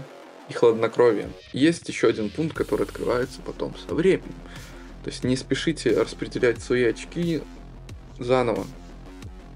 и 0.49 0.53
хладнокровие. 0.53 1.29
Есть 1.51 1.87
еще 1.89 2.07
один 2.07 2.29
пункт, 2.29 2.55
который 2.55 2.83
открывается 2.83 3.41
потом 3.41 3.75
со 3.77 3.93
временем. 3.93 4.35
То 5.03 5.09
есть 5.09 5.23
не 5.23 5.35
спешите 5.35 5.99
распределять 5.99 6.61
свои 6.61 6.85
очки 6.85 7.41
заново. 8.19 8.65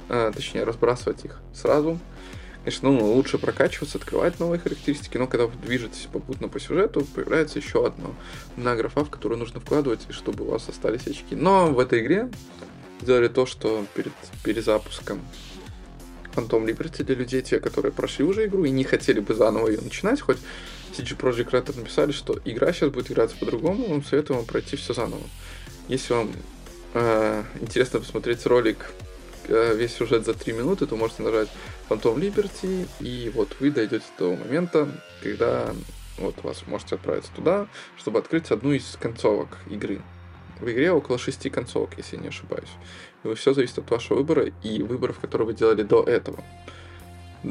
А, 0.09 0.31
точнее, 0.31 0.63
разбрасывать 0.63 1.23
их 1.25 1.39
сразу. 1.53 1.99
Конечно, 2.67 2.91
ну, 2.91 3.13
лучше 3.13 3.37
прокачиваться, 3.37 3.97
открывать 3.97 4.41
новые 4.41 4.59
характеристики, 4.59 5.17
но 5.17 5.25
когда 5.25 5.45
вы 5.45 5.53
движетесь 5.65 6.09
попутно 6.11 6.49
по 6.49 6.59
сюжету, 6.59 7.07
появляется 7.15 7.59
еще 7.59 7.87
одна, 7.87 8.09
одна 8.57 8.75
графа, 8.75 9.05
в 9.05 9.09
которую 9.09 9.39
нужно 9.39 9.61
вкладывать, 9.61 10.05
чтобы 10.09 10.43
у 10.43 10.49
вас 10.49 10.67
остались 10.67 11.07
очки. 11.07 11.33
Но 11.33 11.67
в 11.67 11.79
этой 11.79 12.01
игре 12.01 12.29
сделали 12.99 13.29
то, 13.29 13.45
что 13.45 13.85
перед 13.95 14.11
перезапуском 14.43 15.21
Phantom 16.35 16.65
Liberty 16.65 17.05
для 17.05 17.15
людей, 17.15 17.41
те, 17.41 17.61
которые 17.61 17.93
прошли 17.93 18.25
уже 18.25 18.47
игру 18.47 18.65
и 18.65 18.69
не 18.69 18.83
хотели 18.83 19.21
бы 19.21 19.33
заново 19.33 19.69
ее 19.69 19.79
начинать, 19.79 20.19
хоть 20.19 20.39
CG 20.91 21.17
Project 21.17 21.51
Red 21.51 21.73
написали, 21.77 22.11
что 22.11 22.37
игра 22.43 22.73
сейчас 22.73 22.89
будет 22.89 23.09
играться 23.09 23.37
по-другому, 23.37 23.87
вам 23.87 24.03
советую 24.03 24.39
вам 24.39 24.45
пройти 24.45 24.75
все 24.75 24.93
заново. 24.93 25.23
Если 25.87 26.13
вам 26.13 26.33
э, 26.95 27.43
интересно 27.61 28.01
посмотреть 28.01 28.45
ролик 28.45 28.91
весь 29.47 29.95
сюжет 29.95 30.25
за 30.25 30.33
3 30.33 30.53
минуты, 30.53 30.85
то 30.85 30.95
можете 30.95 31.23
нажать 31.23 31.49
Phantom 31.89 32.15
Liberty, 32.15 32.87
и 32.99 33.31
вот 33.33 33.55
вы 33.59 33.71
дойдете 33.71 34.05
до 34.17 34.35
момента, 34.35 34.89
когда 35.21 35.73
вот 36.17 36.43
вас 36.43 36.63
можете 36.67 36.95
отправиться 36.95 37.31
туда, 37.35 37.67
чтобы 37.97 38.19
открыть 38.19 38.51
одну 38.51 38.73
из 38.73 38.97
концовок 38.99 39.57
игры. 39.69 40.01
В 40.59 40.69
игре 40.71 40.91
около 40.91 41.19
шести 41.19 41.49
концовок, 41.49 41.91
если 41.97 42.15
я 42.15 42.23
не 42.23 42.29
ошибаюсь. 42.29 42.71
И 43.23 43.33
все 43.35 43.53
зависит 43.53 43.77
от 43.77 43.91
вашего 43.91 44.17
выбора 44.17 44.51
и 44.63 44.81
выборов, 44.81 45.19
которые 45.19 45.45
вы 45.45 45.53
делали 45.53 45.83
до 45.83 46.03
этого. 46.03 46.43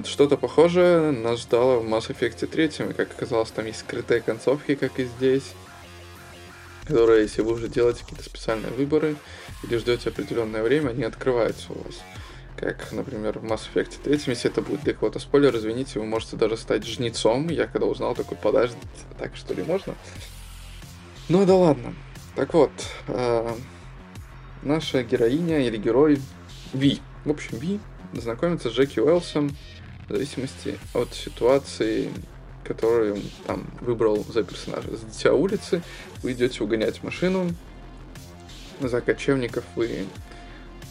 Что-то 0.05 0.37
похожее 0.37 1.13
нас 1.13 1.41
ждало 1.41 1.79
в 1.79 1.85
Mass 1.85 2.09
Effect 2.09 2.45
3, 2.47 2.91
и 2.91 2.93
как 2.93 3.13
оказалось, 3.13 3.51
там 3.53 3.67
есть 3.67 3.81
скрытые 3.81 4.21
концовки, 4.21 4.75
как 4.75 4.99
и 4.99 5.05
здесь, 5.05 5.55
которые, 6.87 7.23
если 7.23 7.43
вы 7.43 7.53
уже 7.53 7.69
делаете 7.69 8.01
какие-то 8.03 8.25
специальные 8.25 8.73
выборы 8.73 9.17
или 9.65 9.77
ждете 9.77 10.11
определенное 10.11 10.63
время, 10.63 10.91
они 10.91 11.05
открываются 11.05 11.73
у 11.73 11.83
вас. 11.83 11.97
Как, 12.57 12.91
например, 12.93 13.39
в 13.39 13.45
Mass 13.45 13.63
Effect 13.73 14.03
3, 14.05 14.21
если 14.27 14.51
это 14.51 14.63
будет 14.63 14.83
для 14.83 14.95
кого-то 14.95 15.19
спойлер, 15.19 15.55
извините, 15.57 15.99
вы 15.99 16.07
можете 16.07 16.37
даже 16.37 16.57
стать 16.57 16.87
жнецом. 16.87 17.49
Я 17.49 17.67
когда 17.67 17.87
узнал, 17.87 18.15
такой, 18.15 18.39
подождите, 18.39 18.81
так 19.19 19.37
что 19.37 19.53
ли 19.53 19.63
можно? 19.63 19.95
Ну 21.29 21.45
да 21.45 21.55
ладно. 21.55 21.95
Так 22.35 22.55
вот, 22.55 22.71
э, 23.09 23.55
наша 24.63 25.03
героиня 25.03 25.67
или 25.67 25.77
герой 25.77 26.21
Ви. 26.73 27.01
В 27.25 27.31
общем, 27.31 27.59
Ви 27.59 27.81
знакомится 28.15 28.71
с 28.71 28.73
Джеки 28.73 29.01
Уэлсом 29.01 29.55
в 30.09 30.13
зависимости 30.13 30.79
от 30.95 31.13
ситуации, 31.15 32.11
которую 32.67 33.15
он 33.15 33.23
там 33.47 33.67
выбрал 33.81 34.25
за 34.29 34.43
персонажа. 34.43 34.97
С 34.97 35.01
Дитя 35.01 35.33
улицы 35.33 35.83
вы 36.23 36.33
идете 36.33 36.63
угонять 36.63 37.03
машину, 37.03 37.53
за 38.81 39.01
кочевников 39.01 39.65
вы 39.75 40.07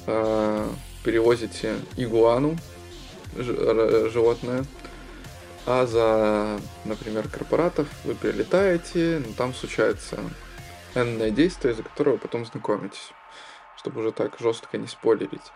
э, 0.08 0.70
перевозите 1.04 1.76
игуану, 1.98 2.58
ж, 3.36 4.10
животное, 4.10 4.66
а 5.66 5.86
за, 5.86 6.60
например, 6.86 7.28
корпоратов 7.28 7.88
вы 8.04 8.16
прилетаете, 8.16 9.22
но 9.26 9.34
там 9.34 9.54
случается 9.54 10.18
энное 10.94 11.32
действие, 11.32 11.74
за 11.74 11.84
которого 11.84 12.18
потом 12.18 12.46
знакомитесь, 12.46 13.12
чтобы 13.78 14.02
уже 14.02 14.12
так 14.12 14.38
жестко 14.40 14.78
не 14.78 14.88
спойлерить. 14.88 15.52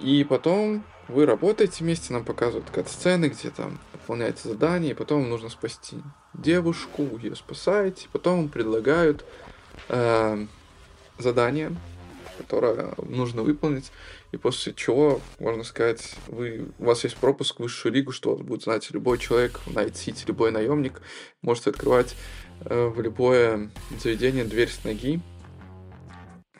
И 0.00 0.24
потом 0.24 0.82
вы 1.08 1.26
работаете 1.26 1.84
вместе, 1.84 2.12
нам 2.12 2.24
показывают 2.24 2.70
кат-сцены, 2.70 3.26
где 3.26 3.50
там 3.50 3.78
выполняете 3.92 4.48
задание, 4.48 4.92
и 4.92 4.94
потом 4.94 5.28
нужно 5.28 5.48
спасти 5.48 5.98
девушку, 6.34 7.18
ее 7.22 7.36
спасаете, 7.36 8.08
потом 8.12 8.48
предлагают 8.48 9.24
э, 9.88 10.46
задание, 11.18 11.76
которое 12.38 12.94
нужно 13.02 13.42
выполнить, 13.42 13.92
и 14.32 14.36
после 14.36 14.72
чего, 14.72 15.20
можно 15.38 15.64
сказать, 15.64 16.14
вы, 16.28 16.68
у 16.78 16.84
вас 16.84 17.04
есть 17.04 17.16
пропуск 17.16 17.56
в 17.56 17.62
высшую 17.62 17.92
лигу, 17.92 18.12
что 18.12 18.36
вас 18.36 18.40
будет 18.40 18.62
знать 18.62 18.90
любой 18.90 19.18
человек, 19.18 19.60
City, 19.94 20.24
любой 20.26 20.50
наемник, 20.50 21.02
можете 21.42 21.70
открывать 21.70 22.16
э, 22.64 22.86
в 22.86 23.00
любое 23.00 23.70
заведение 24.02 24.44
дверь 24.44 24.70
с 24.70 24.84
ноги, 24.84 25.20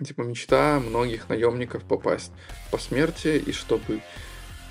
типа 0.04 0.22
мечта 0.22 0.80
многих 0.80 1.28
наемников 1.28 1.82
попасть 1.84 2.32
по 2.70 2.78
смерти 2.78 3.42
и 3.44 3.52
чтобы 3.52 4.02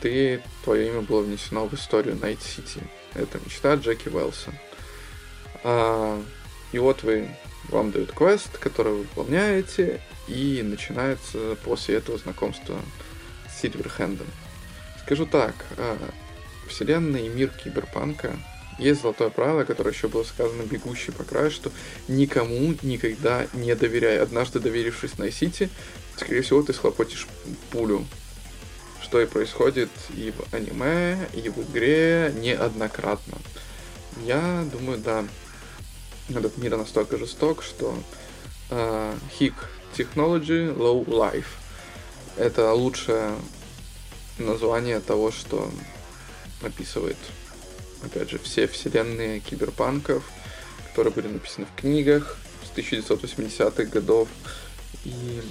ты, 0.01 0.41
твое 0.63 0.87
имя 0.87 1.01
было 1.01 1.21
внесено 1.21 1.67
в 1.67 1.73
историю 1.73 2.15
Найт 2.15 2.41
Сити. 2.41 2.81
Это 3.13 3.39
мечта 3.43 3.75
Джеки 3.75 4.09
Уэлса. 4.09 4.53
А, 5.63 6.21
и 6.71 6.79
вот 6.79 7.03
вы, 7.03 7.27
вам 7.69 7.91
дают 7.91 8.11
квест, 8.11 8.57
который 8.57 8.93
вы 8.93 8.99
выполняете, 8.99 10.01
и 10.27 10.61
начинается 10.63 11.55
после 11.63 11.95
этого 11.95 12.17
знакомство 12.17 12.79
с 13.49 13.61
Сильверхендом. 13.61 14.27
Скажу 15.03 15.25
так, 15.25 15.53
а, 15.77 15.97
вселенная 16.67 17.21
и 17.21 17.29
мир 17.29 17.49
киберпанка 17.49 18.37
есть 18.79 19.01
золотое 19.01 19.29
правило, 19.29 19.63
которое 19.63 19.91
еще 19.91 20.07
было 20.07 20.23
сказано 20.23 20.63
«бегущий 20.63 21.11
по 21.11 21.23
краю», 21.23 21.51
что 21.51 21.71
никому 22.07 22.73
никогда 22.81 23.47
не 23.53 23.75
доверяй. 23.75 24.19
Однажды 24.19 24.59
доверившись 24.59 25.17
на 25.17 25.31
Сити, 25.31 25.69
скорее 26.17 26.41
всего, 26.41 26.61
ты 26.63 26.73
схлопотишь 26.73 27.27
пулю. 27.71 28.05
Что 29.03 29.21
и 29.21 29.25
происходит 29.25 29.89
и 30.15 30.31
в 30.31 30.53
аниме, 30.53 31.17
и 31.33 31.49
в 31.49 31.59
игре 31.59 32.33
неоднократно. 32.37 33.37
Я 34.23 34.65
думаю, 34.71 34.99
да, 34.99 35.25
этот 36.29 36.57
мир 36.57 36.77
настолько 36.77 37.17
жесток, 37.17 37.63
что 37.63 37.95
uh, 38.69 39.17
HIC 39.39 39.53
Technology 39.97 40.75
Low 40.75 41.05
Life 41.05 41.47
это 42.37 42.71
лучшее 42.73 43.35
название 44.37 44.99
того, 44.99 45.31
что 45.31 45.69
описывает 46.61 47.17
опять 48.03 48.29
же, 48.29 48.39
все 48.39 48.67
вселенные 48.67 49.39
киберпанков, 49.39 50.23
которые 50.89 51.13
были 51.13 51.27
написаны 51.27 51.65
в 51.65 51.79
книгах 51.79 52.37
с 52.63 52.77
1980-х 52.77 53.85
годов 53.85 54.27
и 55.05 55.41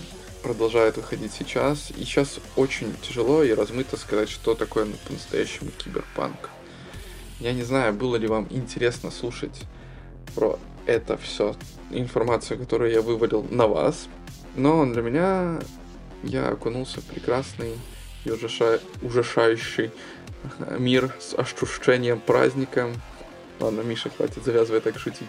продолжают 0.42 0.96
выходить 0.96 1.32
сейчас. 1.32 1.90
И 1.96 2.04
сейчас 2.04 2.38
очень 2.56 2.94
тяжело 3.02 3.42
и 3.42 3.52
размыто 3.52 3.96
сказать, 3.96 4.28
что 4.28 4.54
такое 4.54 4.86
по-настоящему 5.06 5.70
киберпанк. 5.70 6.50
Я 7.40 7.52
не 7.52 7.62
знаю, 7.62 7.94
было 7.94 8.16
ли 8.16 8.26
вам 8.26 8.46
интересно 8.50 9.10
слушать 9.10 9.62
про 10.34 10.58
это 10.86 11.16
все, 11.18 11.54
информацию, 11.90 12.58
которую 12.58 12.90
я 12.90 13.02
вывалил 13.02 13.46
на 13.50 13.66
вас, 13.66 14.08
но 14.56 14.84
для 14.86 15.02
меня 15.02 15.60
я 16.24 16.48
окунулся 16.48 17.00
в 17.00 17.04
прекрасный 17.04 17.74
и 18.28 19.04
ужасающий 19.04 19.90
мир 20.78 21.12
с 21.18 21.34
ощущением 21.34 22.20
праздника. 22.20 22.92
Ладно, 23.60 23.80
Миша, 23.80 24.10
хватит, 24.10 24.44
завязывай 24.44 24.80
так 24.80 24.98
шутить. 24.98 25.28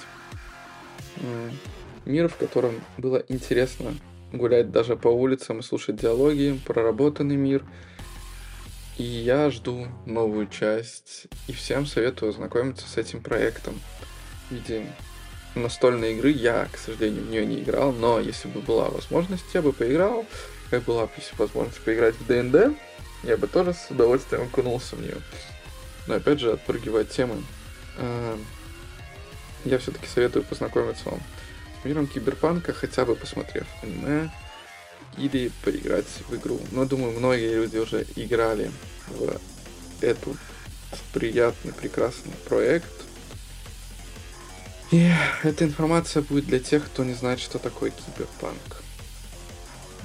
Мир, 2.05 2.27
в 2.27 2.35
котором 2.35 2.81
было 2.97 3.23
интересно 3.27 3.93
гулять 4.31 4.71
даже 4.71 4.95
по 4.95 5.07
улицам 5.07 5.59
и 5.59 5.63
слушать 5.63 5.95
диалоги, 5.95 6.59
проработанный 6.65 7.35
мир. 7.35 7.65
И 8.97 9.03
я 9.03 9.49
жду 9.49 9.87
новую 10.05 10.47
часть. 10.47 11.27
И 11.47 11.53
всем 11.53 11.85
советую 11.85 12.29
ознакомиться 12.29 12.87
с 12.87 12.97
этим 12.97 13.21
проектом. 13.21 13.79
В 14.49 14.53
виде 14.53 14.85
настольной 15.55 16.13
игры 16.13 16.29
я, 16.31 16.67
к 16.71 16.77
сожалению, 16.77 17.23
в 17.23 17.29
нее 17.29 17.45
не 17.45 17.61
играл, 17.61 17.91
но 17.91 18.19
если 18.19 18.47
бы 18.49 18.61
была 18.61 18.89
возможность, 18.89 19.45
я 19.53 19.61
бы 19.61 19.73
поиграл. 19.73 20.25
Как 20.69 20.83
была 20.83 21.05
бы 21.05 21.11
возможность 21.37 21.81
поиграть 21.81 22.15
в 22.15 22.27
ДНД, 22.27 22.77
я 23.23 23.37
бы 23.37 23.47
тоже 23.47 23.73
с 23.73 23.89
удовольствием 23.89 24.43
окунулся 24.43 24.95
в 24.95 25.01
нее. 25.01 25.17
Но 26.07 26.15
опять 26.15 26.39
же, 26.39 26.53
отпрыгивая 26.53 27.01
от 27.01 27.09
темы, 27.09 27.43
э, 27.97 28.37
я 29.65 29.77
все-таки 29.77 30.07
советую 30.07 30.43
познакомиться 30.43 31.09
вам 31.09 31.21
с 31.81 31.85
миром 31.85 32.07
киберпанка, 32.07 32.73
хотя 32.73 33.05
бы 33.05 33.15
посмотрев 33.15 33.67
аниме 33.81 34.31
или 35.17 35.51
поиграть 35.63 36.07
в 36.27 36.35
игру. 36.35 36.59
Но 36.71 36.85
думаю, 36.85 37.17
многие 37.17 37.53
люди 37.55 37.77
уже 37.77 38.05
играли 38.15 38.71
в 39.07 39.39
эту 40.01 40.35
приятный, 41.13 41.73
прекрасный 41.73 42.31
проект. 42.47 42.87
И 44.91 45.11
эта 45.43 45.65
информация 45.65 46.23
будет 46.23 46.45
для 46.45 46.59
тех, 46.59 46.85
кто 46.85 47.03
не 47.03 47.13
знает, 47.13 47.39
что 47.39 47.59
такое 47.59 47.91
киберпанк. 47.91 48.83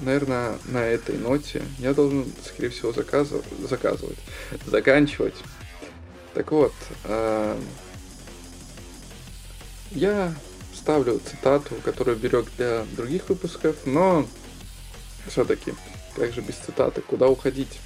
Наверное, 0.00 0.58
на 0.66 0.84
этой 0.84 1.16
ноте 1.18 1.62
я 1.78 1.94
должен, 1.94 2.26
скорее 2.44 2.70
всего, 2.70 2.92
заказывать, 2.92 3.44
заказывать 3.60 4.18
заканчивать. 4.66 5.34
Так 6.34 6.50
вот, 6.52 6.74
э, 7.04 7.58
я 9.92 10.34
ставлю 10.74 11.20
цитату, 11.20 11.76
которую 11.84 12.16
берег 12.16 12.46
для 12.56 12.84
других 12.96 13.28
выпусков, 13.28 13.76
но 13.86 14.26
все-таки, 15.28 15.74
как 16.16 16.32
же 16.32 16.40
без 16.40 16.56
цитаты, 16.56 17.00
куда 17.00 17.28
уходить? 17.28 17.80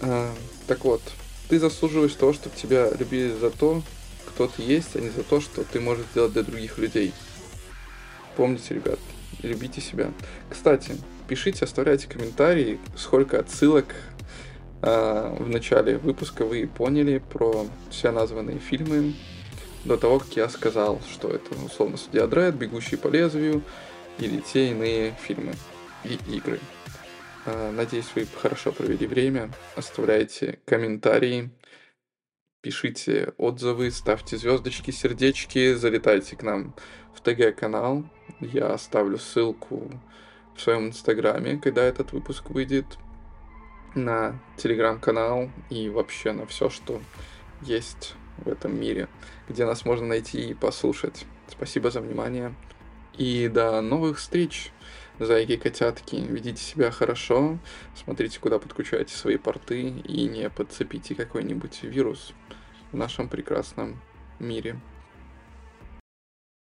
Э, 0.00 0.32
так 0.66 0.84
вот, 0.84 1.02
ты 1.48 1.58
заслуживаешь 1.58 2.14
того, 2.14 2.32
чтобы 2.32 2.56
тебя 2.56 2.90
любили 2.90 3.34
за 3.38 3.50
то, 3.50 3.82
кто 4.26 4.46
ты 4.46 4.62
есть, 4.62 4.94
а 4.94 5.00
не 5.00 5.10
за 5.10 5.22
то, 5.22 5.40
что 5.40 5.64
ты 5.64 5.80
можешь 5.80 6.06
сделать 6.12 6.32
для 6.32 6.42
других 6.42 6.78
людей. 6.78 7.12
Помните, 8.36 8.74
ребят, 8.74 8.98
любите 9.42 9.80
себя. 9.80 10.10
Кстати, 10.50 10.92
пишите, 11.28 11.64
оставляйте 11.64 12.08
комментарии, 12.08 12.78
сколько 12.96 13.38
отсылок 13.38 13.86
э, 14.82 15.36
в 15.38 15.48
начале 15.48 15.98
выпуска 15.98 16.44
вы 16.44 16.66
поняли 16.66 17.18
про 17.18 17.66
все 17.90 18.10
названные 18.10 18.58
фильмы 18.58 19.14
до 19.84 19.96
того, 19.96 20.18
как 20.18 20.36
я 20.36 20.48
сказал, 20.48 21.00
что 21.10 21.28
это 21.28 21.54
условно 21.64 21.96
Судья 21.96 22.26
Дред, 22.26 22.56
Бегущий 22.56 22.96
по 22.96 23.08
лезвию 23.08 23.62
или 24.18 24.40
те 24.40 24.70
иные 24.70 25.14
фильмы 25.20 25.54
и 26.04 26.18
игры. 26.34 26.60
Э, 27.46 27.70
надеюсь, 27.70 28.10
вы 28.14 28.26
хорошо 28.40 28.72
провели 28.72 29.06
время. 29.06 29.50
Оставляйте 29.76 30.58
комментарии, 30.64 31.50
пишите 32.66 33.32
отзывы, 33.38 33.92
ставьте 33.92 34.36
звездочки, 34.36 34.90
сердечки, 34.90 35.74
залетайте 35.74 36.34
к 36.34 36.42
нам 36.42 36.74
в 37.14 37.20
ТГ-канал. 37.20 38.02
Я 38.40 38.72
оставлю 38.72 39.18
ссылку 39.18 39.88
в 40.56 40.60
своем 40.60 40.88
инстаграме, 40.88 41.58
когда 41.58 41.84
этот 41.84 42.10
выпуск 42.10 42.50
выйдет, 42.50 42.98
на 43.94 44.42
телеграм-канал 44.56 45.48
и 45.70 45.88
вообще 45.88 46.32
на 46.32 46.44
все, 46.46 46.68
что 46.68 47.00
есть 47.62 48.14
в 48.38 48.48
этом 48.48 48.76
мире, 48.80 49.06
где 49.48 49.64
нас 49.64 49.84
можно 49.84 50.08
найти 50.08 50.50
и 50.50 50.54
послушать. 50.54 51.24
Спасибо 51.46 51.92
за 51.92 52.00
внимание. 52.00 52.52
И 53.16 53.46
до 53.46 53.80
новых 53.80 54.18
встреч! 54.18 54.72
Зайки, 55.20 55.56
котятки, 55.56 56.16
ведите 56.16 56.60
себя 56.60 56.90
хорошо, 56.90 57.58
смотрите, 57.94 58.38
куда 58.38 58.58
подключаете 58.58 59.16
свои 59.16 59.38
порты 59.38 59.82
и 59.82 60.28
не 60.28 60.50
подцепите 60.50 61.14
какой-нибудь 61.14 61.84
вирус 61.84 62.34
в 62.96 62.98
нашем 62.98 63.28
прекрасном 63.28 64.00
мире. 64.38 64.80